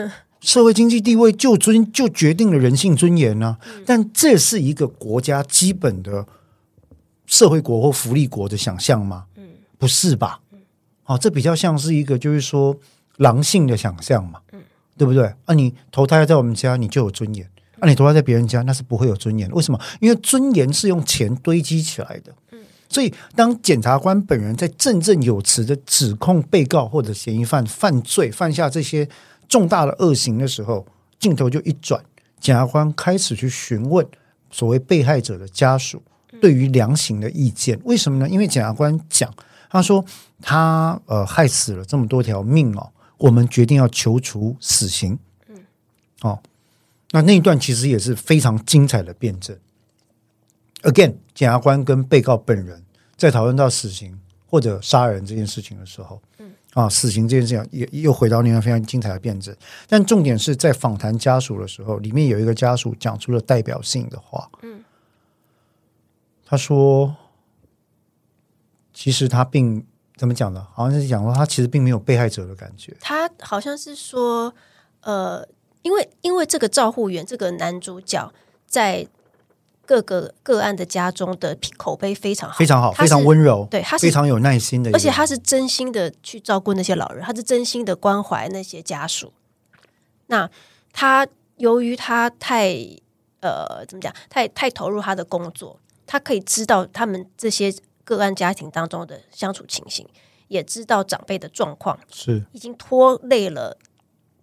[0.40, 3.66] 社会经济地位就尊就决定了人性尊严呢、啊？
[3.74, 6.24] 嗯、但这是一个国家基本的
[7.26, 9.24] 社会国或福利国的想象吗？
[9.34, 10.40] 嗯，不是吧？
[10.52, 10.60] 嗯，
[11.06, 12.76] 哦，这比较像是一个就是说
[13.16, 14.60] 狼性的想象嘛，嗯，
[14.96, 15.34] 对不对？
[15.44, 17.44] 啊，你投胎在我们家，你就有尊严；
[17.80, 19.50] 啊，你投胎在别人家，那是不会有尊严。
[19.50, 19.80] 为什么？
[20.00, 22.32] 因为尊严是用钱堆积起来的。
[22.88, 29.08] 嗯，所以当检察官本人在振振有词的指控被告或者嫌疑犯犯罪犯下这些。
[29.48, 30.86] 重大的恶行的时候，
[31.18, 32.04] 镜头就一转，
[32.38, 34.06] 检察官开始去询问
[34.50, 36.02] 所谓被害者的家属
[36.38, 37.80] 对于量刑的意见。
[37.84, 38.28] 为什么呢？
[38.28, 39.32] 因为检察官讲，
[39.70, 40.04] 他说
[40.42, 45.18] 他呃害死了这么多条命哦，我们决定要求处死刑。
[45.48, 45.56] 嗯，
[46.20, 46.38] 哦，
[47.12, 49.56] 那那一段其实也是非常精彩的辩证。
[50.90, 52.82] again，检察官跟被告本人
[53.16, 59.54] 在讨论到死刑或者杀人这件事情的时候，嗯，啊，死刑这件事情也又回到另外非常精彩的辩证。
[59.86, 64.82] 但重点是在访谈家属的时候，里面有一个家属讲出了代表性的话，嗯，
[66.46, 67.14] 他说，
[68.94, 69.84] 其实他并
[70.16, 70.66] 怎么讲呢？
[70.72, 72.96] 好像是讲说他其实并没有被害者的感觉。
[73.00, 74.54] 他好像是说，
[75.02, 75.46] 呃，
[75.82, 78.32] 因为因为这个照护员这个男主角
[78.66, 79.06] 在。
[79.88, 89.32] 各个个案的家中的口碑非常好，非常好，非常温柔，对，他是非常有耐心的，而且他是真心的去照顾那些老人，他是真心的关怀那些家属。
[90.26, 90.50] 那
[90.92, 91.26] 他
[91.56, 92.76] 由于他太
[93.40, 97.74] 呃怎么讲，太太投入他的工作，他可以知道他们这些
[98.04, 100.06] 个案家庭当中的相处情形，
[100.48, 103.78] 也知道长辈的状况，是已经拖累了。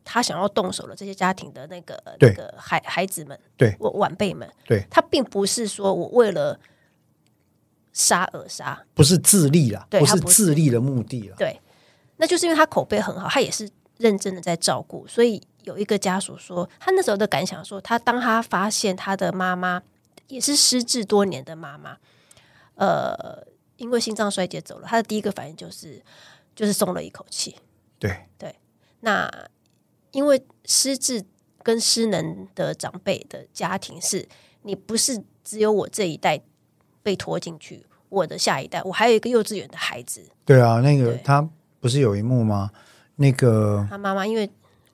[0.05, 6.57] 他想要动手的这些家庭的那个那个孩孩子们，对，我晚辈们，对，他并不是说我为了
[7.91, 11.59] 杀而杀，不是自立啦，对，不是自立的目的了，对，
[12.17, 19.81] 那就是因为他口碑很好，他也是认真的在照顾，所以有一个家属说，他那时候的感想说，他当他发现他的妈妈
[20.27, 21.97] 也是失智多年的妈妈，
[22.75, 23.43] 呃，
[23.77, 25.99] 因为心脏衰竭走了，他的第一个反应就是
[26.53, 27.55] 就是松了一口气，
[27.97, 28.27] 对。
[28.37, 28.55] 对，
[28.99, 29.27] 那。
[30.15, 31.21] 因为失智
[31.61, 34.25] 跟失能的长辈的家庭是，
[34.61, 36.39] 你不是只有我这一代
[37.03, 40.23] 被拖进去，我的下一代，我还有一个幼稚园的孩子。
[40.45, 41.45] 对啊，那个他
[41.81, 42.71] 不是有一幕吗？
[43.17, 44.49] 那个他妈妈因为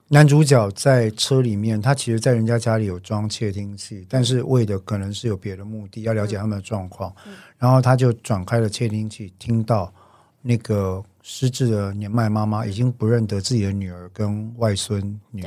[0.08, 9.94] 男主角在车里面，他其实在人家家里有装窃听器，但是为的可能是有别的目的，要了解他们的状况，嗯，然后他就转开了窃听器，听到
[10.40, 11.04] 那个。
[11.22, 15.44] 失智的年迈妈妈已经不认得自己的女儿跟外孙女，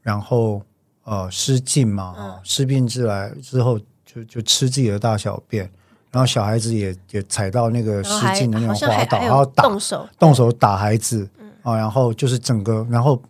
[0.00, 0.62] 然后
[1.02, 5.68] 呃失禁嘛，嗯、失病之来之后就就吃自己的大小便，
[6.12, 11.28] 然后小孩子也也踩到那个失禁的那种滑倒，然后打动手动手打孩子
[11.62, 13.20] 啊，然后就是整个然后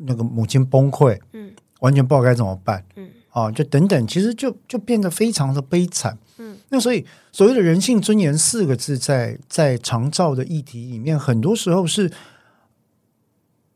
[0.00, 6.16] 那个母亲崩溃，嗯，完全不知道该怎么办，嗯，啊，就等等，其实就就变得非常的悲惨。
[6.38, 6.56] 嗯。
[6.68, 7.04] 那所以，
[7.36, 12.10] 所谓的人性尊严四个字在，在在长照的议题里面，很多时候是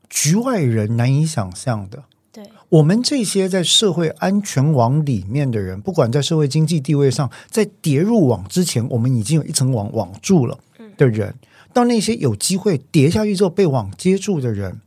[0.09, 2.05] 局外人难以想象的。
[2.33, 10.59] 对，我们这些在社会安全网里面的人，不管在社会经济地位上，在跌入网之前，我们已经有一层网网住了
[10.97, 11.35] 的人，
[11.75, 14.81] 到那些有机会跌下去之后被网接住的人，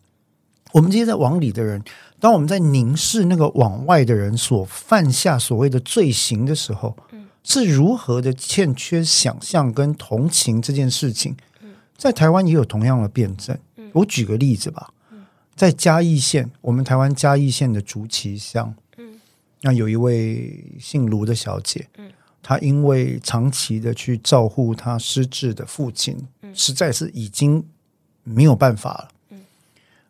[0.71, 1.83] 我们这些在网里的人，
[2.19, 6.97] 当我们在凝视那个网外的人所犯下所谓的罪行的时候，
[7.43, 11.35] 是如何的欠缺想象跟同情这件事情，
[11.97, 13.57] 在台湾也有同样的辩证。
[13.93, 14.93] 我举个例子吧，
[15.55, 18.73] 在嘉义县，我们台湾嘉义县的竹崎乡，
[19.61, 21.87] 那有一位姓卢的小姐，
[22.41, 26.17] 她因为长期的去照顾她失智的父亲，
[26.53, 27.65] 实在是已经
[28.23, 29.37] 没有办法了。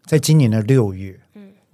[0.06, 1.20] 在今年的六月，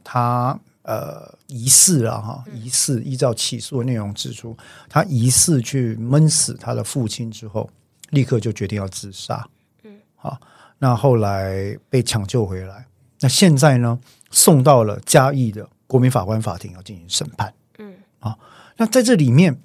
[0.03, 0.60] 她。
[0.84, 4.56] 呃，疑似啊，哈，疑似依照起诉的内容指出，
[4.88, 7.68] 他疑似去闷死他的父亲之后，
[8.12, 9.50] 立刻就决定要自杀。
[9.84, 10.39] 嗯，好，
[10.78, 12.86] 那后来被抢救回来，
[13.20, 17.52] 那现在呢，送到了嘉义的国民法官法庭要进行审判。
[17.80, 18.38] 嗯，啊，
[18.78, 19.60] 那在这里面，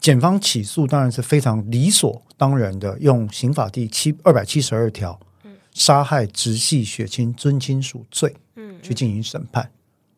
[0.00, 9.68] 检方起诉当然是非常理所当然的，用刑法第七二百七十二条，嗯，杀害直系血亲尊亲属罪，嗯，去进行审判。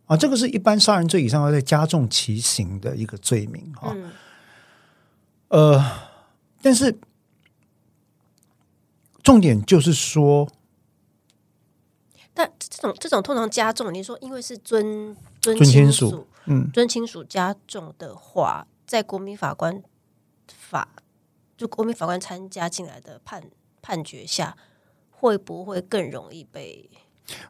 [0.09, 3.93] 啊，这个是一般杀人罪以上要再加重其刑的一个罪名哈。
[3.95, 4.13] 嗯、
[5.49, 5.85] 呃，
[6.63, 6.99] 但是
[9.23, 10.49] 重点就是说，
[12.33, 19.83] 但这种这种通常加重，你说因为是尊尊亲属，嗯，尊亲属加重的话，在国民法官
[20.51, 20.89] 法
[21.55, 23.45] 就国民法官参加进来的判
[23.83, 24.57] 判决下，
[25.11, 26.89] 会不会更容易被？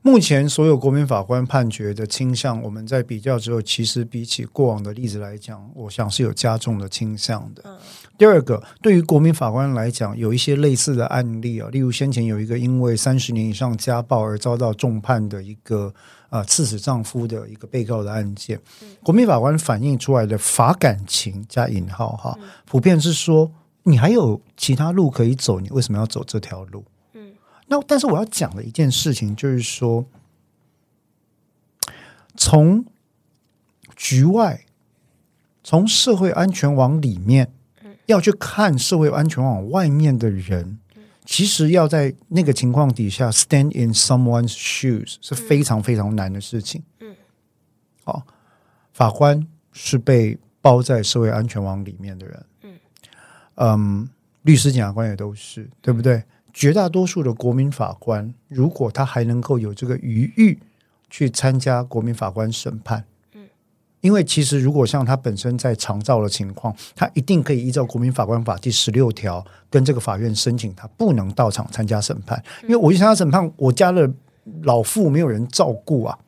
[0.02, 7.62] 目前所有国民法官判决的倾向，我们在比较之后，其实比起过往的例子来讲，我想是有加重的倾向的。
[8.16, 15.94] 第二个，对于国民法官来讲，有一些类似的案例啊，例如先前有一个因为三十年以上家暴而遭到重判的一个
[16.28, 18.60] 啊刺死丈夫的一个被告的案件，
[19.04, 23.48] 国民法官反映出来的法感情加引号哈，普遍是说
[23.84, 26.84] 你还有其他路可以走，你为什么要走这条路？
[27.68, 30.06] 那但是我要讲的一件事情就是说，
[32.36, 32.84] 从
[33.94, 34.64] 局外，
[35.62, 37.52] 从社会安全网里面，
[38.06, 40.78] 要去看社会安全网外面的人，
[41.24, 46.82] 其实要在那个情况底下 stand in someone's shoes 是非常非常难的事情。
[47.00, 47.14] 嗯，
[48.04, 48.26] 好，
[48.92, 52.78] 法官是被包在社会安全网里面的人，嗯。
[53.56, 54.08] 嗯，
[54.42, 56.22] 律师、检察官也都是，对不对？
[56.58, 60.58] 绝大多数的国民法官，如果他还能够有这个余裕
[61.08, 63.04] 去参加国民法官审判，
[63.34, 63.46] 嗯，
[64.00, 74.12] 因为其实如果像他本身在长照的情况，他一定可以依照国民法官法第十六条跟这个法院申请，他不能到场参加审判，因为我去参加审判，我家的
[74.62, 76.18] 老父没有人照顾啊。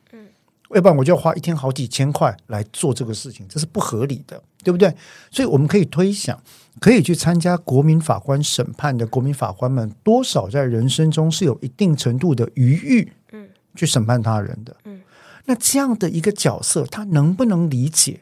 [0.73, 4.95] 要不然我就要花一天好几千块来做这个事情，这是不合理的，对不对？
[5.29, 6.41] 所以我们可以推想，
[6.79, 15.01] 可以去参加国民法官审判的国民法官们，多少在人生中是有一定程度的余裕，嗯，去审判他人的，嗯。
[15.45, 18.21] 那这样的一个角色，他能不能理解，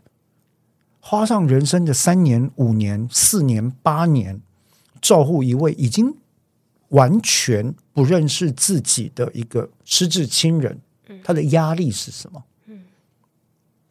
[1.01, 4.41] 花上人生的三年、五年、四年、八年，
[5.01, 6.15] 照顾一位已经
[6.89, 10.79] 完全不认识自己的一个失智亲人？
[11.23, 12.41] 他的压力是什么？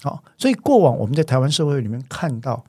[0.03, 2.65] 嗯，好，所以过往我们在台湾社会里面看到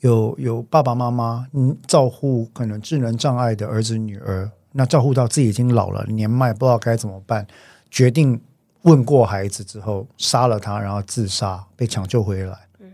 [0.00, 7.46] 有有爸爸妈妈嗯照顾可能智能障碍的儿子女儿，那照顾到自己已经老了年迈，不知道该怎么办，
[7.90, 8.40] 决定
[8.82, 12.58] 问过孩子之后杀了他，然后自杀被抢救回来。
[12.78, 12.92] 嗯，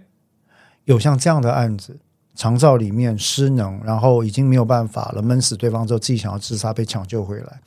[0.84, 1.98] 有像这样的案子。
[2.38, 7.60] 长照里面失能，然后已经没有办法了，闷死对方之后，自己想要自杀被抢救回来，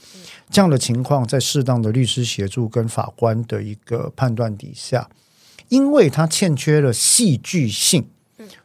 [0.52, 5.10] 这样的情况，在适当的律师协助跟法官的一个判断底下，
[5.70, 8.08] 因为他欠缺了戏剧性，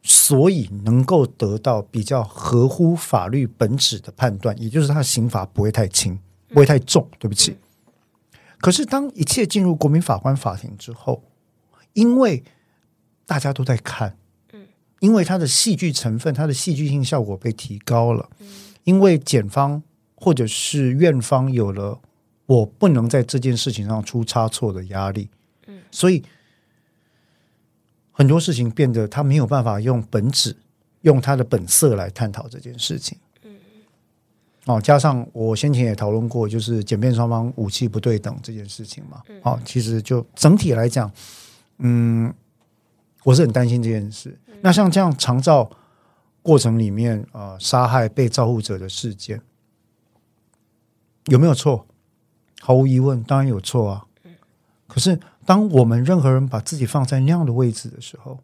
[0.02, 7.08] 所以能够得到比较合乎法律本质的判断，也就是他的刑罚不会太轻，不会太重。
[7.18, 7.56] 对不起，
[8.58, 11.22] 可是当一切进入国民法官法庭之后，
[11.92, 12.42] 因为
[13.24, 14.16] 大家都在看。
[15.00, 18.26] 因为它的戏剧成分，它的戏剧性效果被提高了。
[18.84, 19.82] 因为检方
[20.14, 22.00] 或者是院方有了
[22.46, 25.28] 我不能在这件事情上出差错的压力，
[25.90, 26.22] 所以
[28.14, 30.56] 很多事情变得他没有办法用本质、
[31.02, 33.18] 用他的本色来探讨这件事情。
[34.64, 39.20] 哦，加上我先前也讨论过，就是检辩双方武器不对等这件事情嘛。
[39.42, 41.12] 哦，其实就整体来讲，
[41.78, 42.32] 嗯。
[43.24, 44.38] 我是很担心这件事。
[44.60, 45.70] 那像这样长照
[46.42, 49.40] 过程里面，呃，杀害被照护者的事件，
[51.28, 51.86] 有没有错？
[52.60, 54.04] 毫无疑问，当然有错啊。
[54.86, 58.40] 可是，当我们任何人把自己放在那样的位置的时候，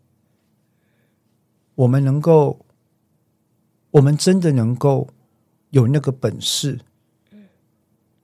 [1.74, 2.64] 我们能够，
[3.92, 5.09] 我们真的能够
[5.70, 6.80] 有那个本事，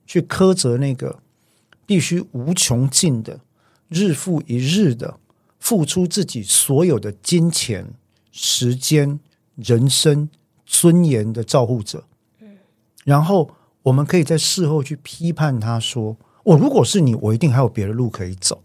[0.05, 1.19] 去苛责那个
[1.85, 3.41] 必须无穷尽的
[3.87, 5.19] 日复一日的。
[5.59, 7.91] 付出自己所有的金钱、
[8.31, 9.19] 时间、
[9.55, 10.29] 人生、
[10.67, 12.05] 尊严的照护者，
[13.03, 13.49] 然后
[13.81, 16.15] 我们可以在事后去批判他说
[16.47, 18.63] ：“我如果是你，我一定还有别的路可以走。”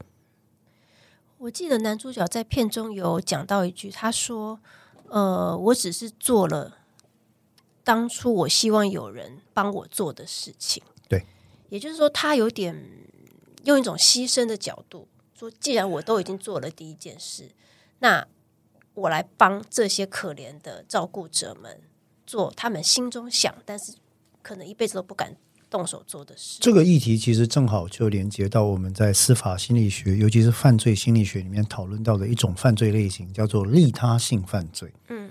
[1.38, 4.60] 我记得男主角在片中有讲到一句，他说
[5.10, 6.78] ：“呃，我只是做了
[7.82, 10.80] 当初我希望有人帮我做的事情。”
[11.10, 11.26] 对，
[11.70, 12.88] 也就是说，他有点
[13.64, 15.08] 用一种牺牲的角度。
[15.34, 17.50] 说，既然我都已经做了第一件事，
[17.98, 18.24] 那
[18.94, 21.80] 我来帮这些可怜的照顾者们
[22.24, 23.94] 做他们心中想，但是
[24.40, 25.34] 可能一辈子都不敢
[25.72, 26.58] 动手做的事。
[26.60, 34.92] 这个议题其实正好就连接到我们在司法心理学，尤其是犯罪心理学里面讨论到的一种犯罪类型，叫做利他性犯罪。
[35.08, 35.30] 嗯，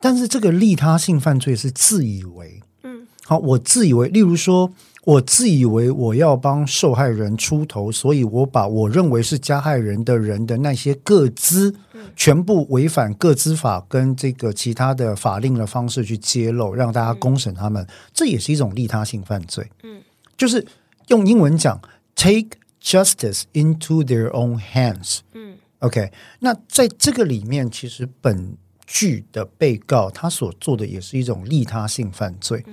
[0.00, 4.72] 但是这个利他性犯罪是自以为，嗯，好，我自以为，例如说。
[5.04, 11.74] 我自以为我要帮受害人出头，所以我把我认为是加害人的人的那些个资，
[12.14, 19.70] 全部违反个资法跟这个其他的法令的方式去揭露，让大家公审他们，这也是一种利他性犯罪。
[19.82, 20.02] 嗯，
[20.36, 20.66] 就是
[21.06, 21.80] 用英文讲
[22.14, 25.20] ，take justice into their own hands。
[25.32, 28.56] 嗯，OK，那在这个里面，其实本
[28.90, 32.64] 剧的被告他所做的也是一种利他性犯罪。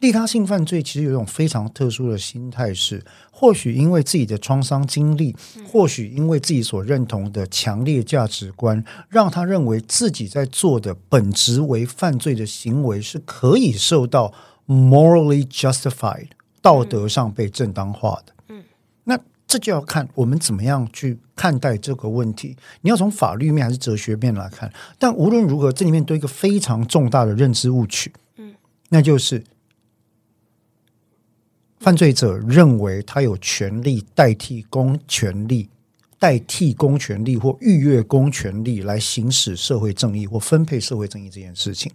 [0.00, 5.36] 利他性犯罪其实有一种非常特殊的心态，是或许因为自己的创伤经历，
[5.70, 14.32] 或许因为自己所认同的强烈价值观，让他认为自己在做的本质为犯罪的行为是可以受到
[14.66, 16.28] morally justified
[16.62, 18.32] 道德上被正当化的。
[19.48, 22.54] 这就要看我们怎么样去看待这个问题。
[22.82, 24.70] 你要从法律面还是哲学面来看？
[24.98, 28.54] 但无论如何，这里面都有一个非常重大的认知误区，嗯，
[28.90, 29.42] 那就是
[31.80, 35.70] 犯罪者认为他有权利代替公权力、
[36.18, 41.90] 代替公权力或逾越公权力来行使社会正义或分配社会正义这件事情。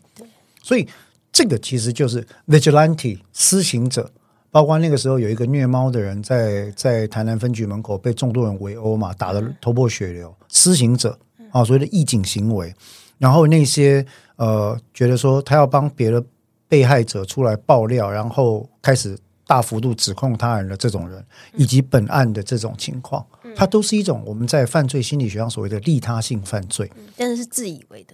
[0.63, 0.87] 所以，
[1.31, 4.11] 这个其实就是 vigilante 施行者。
[4.53, 10.31] 包括那个时候有一个虐猫的人在在台南分局门口被众多人围殴嘛，打得头破血流。
[10.47, 11.17] 施行者
[11.51, 12.71] 啊，所谓的义警行为，
[13.17, 16.23] 然后那些呃觉得说他要帮别的
[16.67, 21.25] 被害者出来爆料，然后开始大幅度指控他人的这种人，
[21.55, 23.25] 以及本案的这种情况，
[23.55, 26.87] 它都是一种我们在犯罪心理学上所谓的利他性犯罪，
[27.17, 28.13] 但是是自以为的，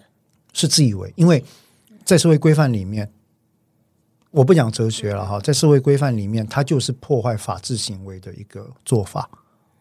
[0.54, 1.44] 是自以为，因为
[2.06, 3.12] 在社会规范里面。
[4.32, 9.28] 我不讲哲学了哈，在社会规范里面，它就是破坏法治行为的一个做法。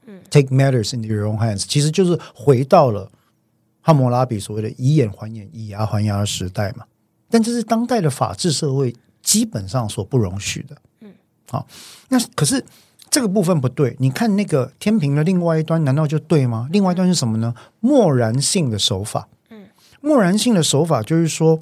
[0.07, 3.11] 嗯，take matters into your own hands，其实就是回到了
[3.82, 6.86] 汉谟拉比所谓的以眼还眼、以牙还牙的时代嘛。
[7.28, 10.74] 但这是当代的法治社会基本上所不容许的。
[11.01, 11.12] 嗯，
[11.51, 11.66] 好，
[12.09, 12.64] 那可是
[13.11, 13.94] 这个部分不对。
[13.99, 16.68] 你看那个天平的另外一端，难道就对吗？
[16.72, 17.55] 另外一端是什么呢？
[17.80, 19.28] 漠然性的手法。
[19.51, 19.66] 嗯，
[20.01, 21.61] 漠然性的手法就是说。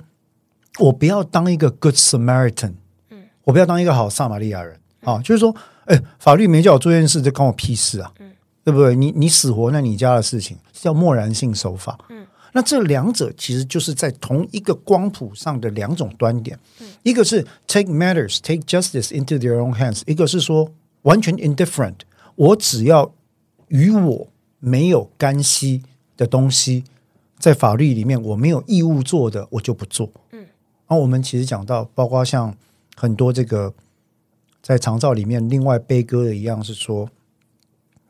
[0.79, 2.74] 我不要当一个 good Samaritan，
[3.11, 4.79] 嗯，我不要当一个好撒玛利亚人。
[5.03, 5.55] 啊，就是说，
[5.85, 8.33] 哎，法律没叫我做这件事，这关我屁事啊，嗯，
[8.64, 8.97] 对不对？
[8.97, 20.68] 你你死活那你家的事情，叫漠然性手法，嗯，那这两者其实就是在同一个光谱上的两种端点，嗯，一个是 take matters, take justice into their own hands，一个是说
[21.03, 21.99] 完全 indifferent，
[22.35, 23.14] 我只要
[23.68, 24.27] 与我
[24.59, 25.85] 没有干系
[26.16, 26.83] 的东西，
[27.39, 30.11] 在法律里面我没有义务做的，我就不做，
[30.87, 30.89] 嗯。
[30.89, 32.55] 然后我们其实讲到，包括像
[32.97, 33.74] 很多这个
[34.62, 37.09] 在长照里面，另外悲歌的一样是说，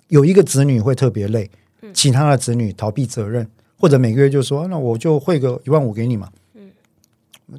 [0.08, 1.50] 有一个子女会特别累，
[1.92, 3.48] 其他的子女逃避责任，
[3.78, 6.30] 或者每个月就说，那我就汇个一万五给你嘛。
[6.54, 6.70] 嗯，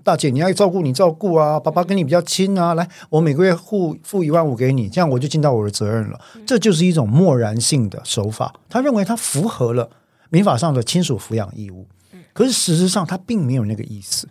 [0.04, 6.20] 大姐你要照顾你照顾啊，爸爸跟你比较亲啊，来，我每个月付付一万五给你，这样我就尽到我的责任了。
[6.46, 9.90] 这就是一种漠然性的手法，他认为他符合了
[10.30, 11.88] 民法上的亲属抚养义务，
[12.34, 14.28] 可是事实上他并没有那个意思。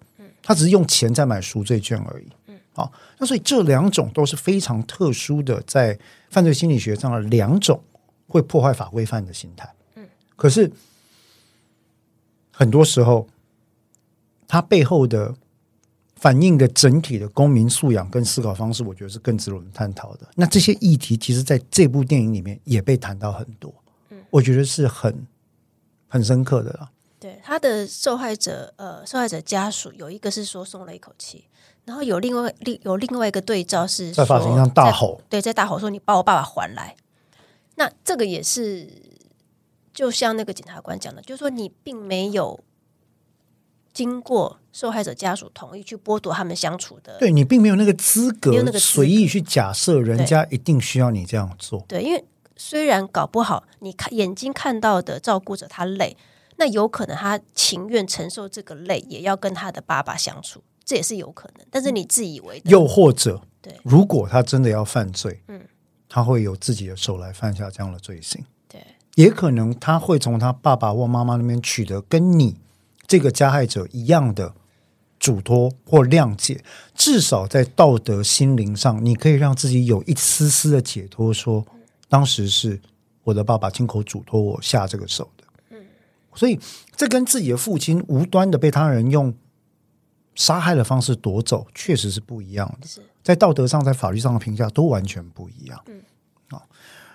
[0.47, 2.27] 他只是用钱在买赎罪券而已。
[2.47, 5.99] 嗯，好，那所以这两种都是非常特殊的，在
[6.31, 7.83] 犯罪心理学上的两种
[8.29, 9.69] 会破坏法规范的心态。
[9.97, 10.71] 嗯，可是
[12.53, 13.27] 很多时候，
[14.47, 15.35] 它背后的
[16.15, 20.29] 反映的整体的公民素养跟思考方式，我觉得是更值得我们探讨的。
[20.37, 23.75] 那这些议题，其实在这部电影里面也被谈到很多。
[24.11, 25.27] 嗯，我觉得是很
[26.07, 26.89] 很深刻的啦。
[27.19, 31.47] 对他的受害者，呃，受害者家属有一个是说松了一口气，
[31.87, 36.95] 然后有另外另有另外一个对照是在法庭上大吼，对，在大吼说你把我爸爸还来。
[37.77, 38.87] 那这个也是，
[39.95, 42.61] 就像那个检察官讲的，就是说你并没有
[43.95, 51.83] 经过受害者家属同意去剥夺他们相处的，对你并没有那个资格，没有那个随意去假设人家一定需要你这样做。
[51.89, 52.23] 对，因为
[52.57, 56.15] 虽然搞不好你看眼睛看到的照顾者他累。
[56.57, 61.67] 那有可能他情愿承受这个累，也要跟他的爸爸相处，这也是有可能。
[61.71, 65.61] 但是你自以为，又或者，对，如果他真的要犯罪，嗯，
[66.09, 68.81] 他会有自己的手来犯下这样的罪行，对，
[69.17, 72.57] 也可能他会从他爸爸或妈妈那边取得跟你
[73.07, 74.55] 这个加害者一样的
[75.19, 81.65] 嘱托或谅解，至少在道德心灵上，你可以让自己有一丝丝的解脱，说
[82.09, 82.81] 当时是
[83.25, 85.36] 我的爸爸亲口嘱托我下这个手的。
[86.37, 86.61] 所以，
[86.95, 89.35] 这跟自己的父亲无端的被他人用
[90.35, 92.87] 杀害的方式夺走，确实是不一样的。
[93.23, 95.83] 在道德上，在法律上的评价都完全不一样。
[95.87, 96.01] 嗯，
[96.51, 96.69] 好，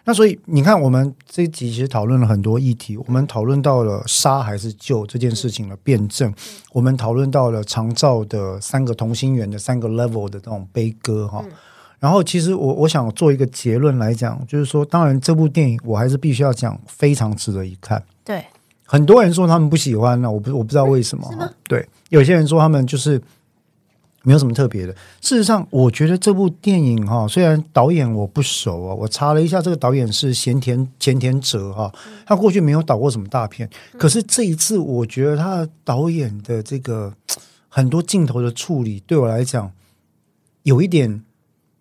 [0.03, 2.97] 那所以你看，我们这一集其实讨论了很多议题。
[2.97, 6.34] 我们讨论到了杀还是救这件事情的辩证，
[6.74, 11.45] 我们讨论到了长照的三个同心圆的三个 level 的这种悲歌哈。
[11.99, 18.03] 然后，其实我我想做一个结论来讲，就是说，当然这部电影我还是必须要讲，非常值得一看。
[18.26, 18.43] 对。
[18.91, 21.25] 很多人说他们不喜欢呢，我不我不知道为什么。
[21.63, 23.21] 对，有些人说他们就是
[24.23, 24.91] 没有什么特别的。
[25.21, 31.89] 事实上，我觉得这部电影哈，虽然导演我不熟啊，我查了一下，这个导演是咸田咸田哲哈，
[32.25, 37.13] 他过去没有导过什么大片，可是这一次我觉得他导演的这个
[37.69, 39.71] 很多镜头的处理，对我来讲
[40.63, 41.23] 有一点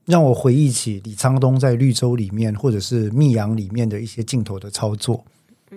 [0.04, 5.24] 让我回忆起李沧东在《绿洲》里面或者是《密阳》里面的一些镜头的操作。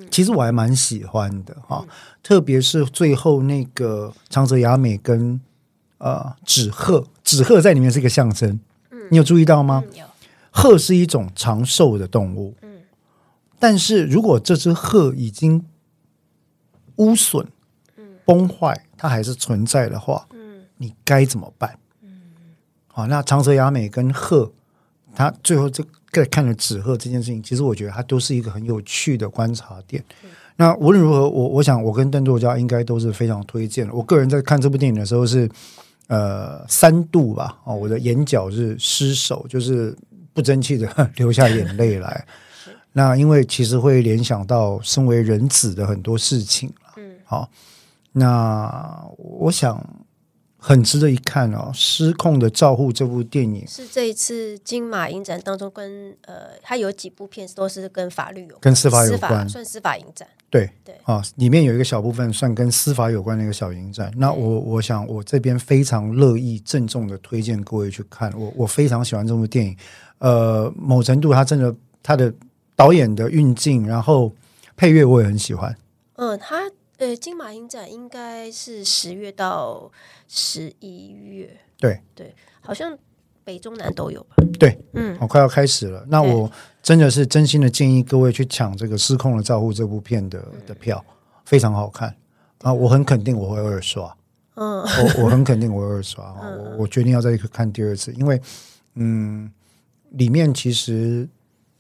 [0.10, 1.86] 其实我还蛮喜欢的哈，
[2.24, 5.40] 特别是最后那个长泽雅美跟
[6.00, 8.60] 呃纸鹤，纸鹤在里面是一个象征，
[9.12, 9.84] 你有注意到吗？
[10.52, 12.56] 鹤是一种长寿的动物，
[13.60, 15.66] 但是如果这只鹤已经
[16.96, 17.48] 污损、
[18.26, 20.28] 崩坏，它还是存在的话，
[20.78, 21.78] 你该怎么办？
[22.88, 24.52] 好，那长泽雅美跟鹤，
[25.16, 25.84] 它最后这。
[26.14, 30.04] 在看了纸鹤这件事情，其实我觉得它都是一个很有趣的观察点。
[30.24, 33.94] 嗯、那无论如何，我我想我跟邓作家应该都是非常推荐的。
[33.94, 35.50] 我个人在看这部电影的时候是
[36.08, 39.96] 呃三度吧，哦，我的眼角是失手，就是
[40.34, 40.88] 不争气的
[41.18, 42.26] 流下眼泪来。
[42.92, 47.50] 那因为其实会联想到身为人子的很多事情，嗯，好，
[48.12, 49.84] 那我想
[50.66, 60.26] 很值得一看哦，《失控的照护》这部电影是这一次金马影展当中跟呃，它有几部片都是跟法律有关，跟司法有关，算司法影展。
[60.50, 64.10] 对对啊，里面有一个小部分算跟司法有关的一个小影展。
[64.16, 68.32] 那我我想我这边非常乐意郑重的推荐各位去看。
[68.40, 69.76] 我我非常喜欢这部电影，
[70.20, 72.34] 呃，某程度它真的它的
[72.74, 74.32] 导演的运镜，然后
[74.78, 75.76] 配乐我也很喜欢。
[76.16, 79.92] 嗯，它呃金马影展应该是十月到
[80.28, 81.58] 十一月。
[81.78, 82.98] 对对，好像
[83.44, 84.36] 北中南都有吧？
[84.60, 86.06] 对，嗯，我，快要开始了。
[86.10, 86.50] 那我。
[86.84, 91.02] 真的是真心的建议各位去抢这个《失控的照顾》这部片的的票，
[91.46, 92.14] 非常好看
[92.60, 92.74] 啊！
[92.74, 94.14] 我很肯定我会二刷，
[94.56, 96.42] 嗯，我我很肯定我会二刷 啊！
[96.42, 98.38] 我我决定要再去看第二次，因为
[98.96, 99.50] 嗯，
[100.10, 101.26] 里面其实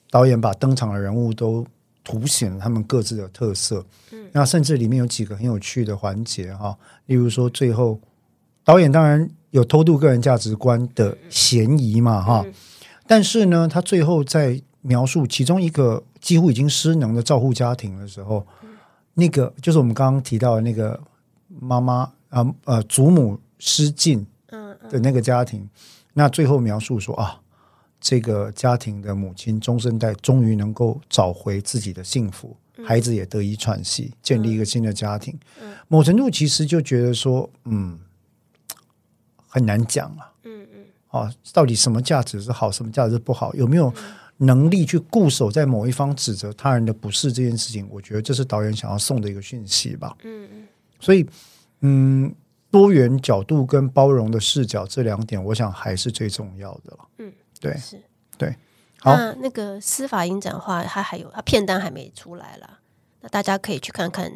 [0.09, 1.67] 导演把登场的人物都
[2.03, 7.99] 凸显了他们各自的特色，嗯，那甚至里面有几个很有趣的环节哈，例如说最后
[8.63, 12.45] 导演当然有偷渡个人价值观的嫌疑嘛哈，
[13.07, 18.69] 但是呢，他最后在描述其中一个几乎已经失能的照护家庭的时候，嗯、
[19.13, 20.99] 那个就是我们刚刚提到的那个
[21.47, 24.25] 妈妈啊呃祖母失禁
[24.89, 25.69] 的那个家庭，
[26.13, 27.39] 那最后描述说啊，
[28.03, 35.33] 这个家庭的母亲中生代终于能够找回自己的幸福，嗯、孩子也得以喘息，建立一个新的家庭。
[35.61, 37.97] 嗯嗯、某程度其实就觉得说，嗯，
[39.47, 43.87] 很难讲啊，嗯嗯，啊，到底什么价值是好，什么价值是不好，有没有？
[43.95, 44.03] 嗯
[44.37, 50.17] 能力去固守在某一方指责他人的不是这件事情，我觉得这是导演想要送的一个讯息吧。
[50.23, 50.67] 嗯嗯，
[50.99, 51.25] 所以
[51.81, 52.33] 嗯，
[52.71, 57.07] 多元角度跟包容的视角这两点，我想还是最重要的了。
[57.19, 57.31] 嗯，
[57.63, 57.97] 对，是，
[58.37, 58.55] 对。
[58.99, 62.79] 好，那那个司法影展的话，它还有它片单还没出来啦，
[63.21, 64.31] 那大家可以去看看。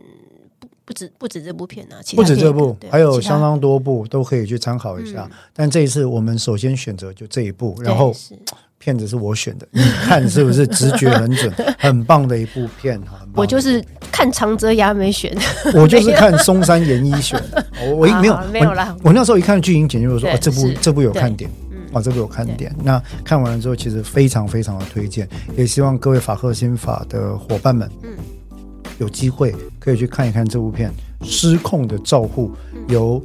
[0.59, 5.29] 不不止不止这部片啊，不止这部，还有相当多部都可以去参考一下。
[5.53, 8.13] 但这一次我们首先选择就这一部，然后。
[8.79, 11.51] 片子是我选的，你看是不是直觉很准？
[11.79, 13.27] 很棒的一部片哈！
[13.33, 15.41] 我就是看长泽雅美选的，
[15.81, 17.65] 我就是看松山研一选的。
[17.83, 21.49] 我我一没有没有啦，我那时候一看剧情简介，就说哦，这部这部有看点，
[21.91, 22.75] 哦，这个有看点。
[22.83, 28.09] 那看完了之后，其实非常非常的推荐，也希望各位法赫心法的伙伴们，嗯，
[28.99, 30.91] 有机会可以去看一看这部片
[31.25, 32.51] 《失控的照护》，
[32.93, 33.21] 由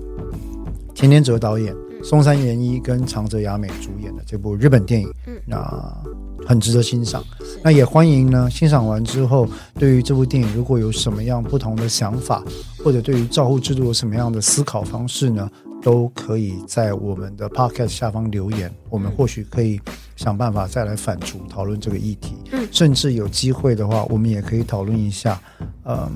[0.95, 1.75] 田田哲导演。
[2.05, 5.97] 松山研一跟长泽雅美主演的这部日本电影，嗯，那
[6.45, 7.23] 很值得欣赏。
[7.63, 9.49] 那也欢迎呢，欣赏完之后，
[9.79, 12.43] 对于这部电影如果有什么样不同的想法，
[12.83, 15.49] 或者对于照护制度有什么样的思考方式呢，
[15.83, 19.81] 都可以在我们的 podcast 下方留言，我们或许可以
[20.17, 22.37] 想办法再来反刍讨论这个议题。
[22.53, 25.41] 嗯，甚至有机会的话，我们也可以讨论一下，
[25.85, 26.11] 嗯，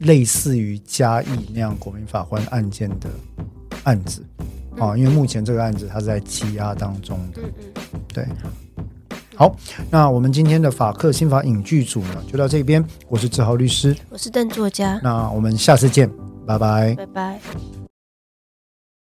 [0.00, 3.08] 类似于嘉义那样国民法官案件的
[3.84, 4.22] 案子。
[4.78, 7.42] 啊，因为目前这个案子它是在羁押当中的，
[8.14, 8.26] 对。
[9.34, 9.54] 好，
[9.90, 12.84] 那我们今天的法客新法影剧组呢，就到这边。
[13.08, 16.10] 我是志豪律师，我是邓作家，那我们下次见，
[16.46, 17.77] 拜拜，拜拜。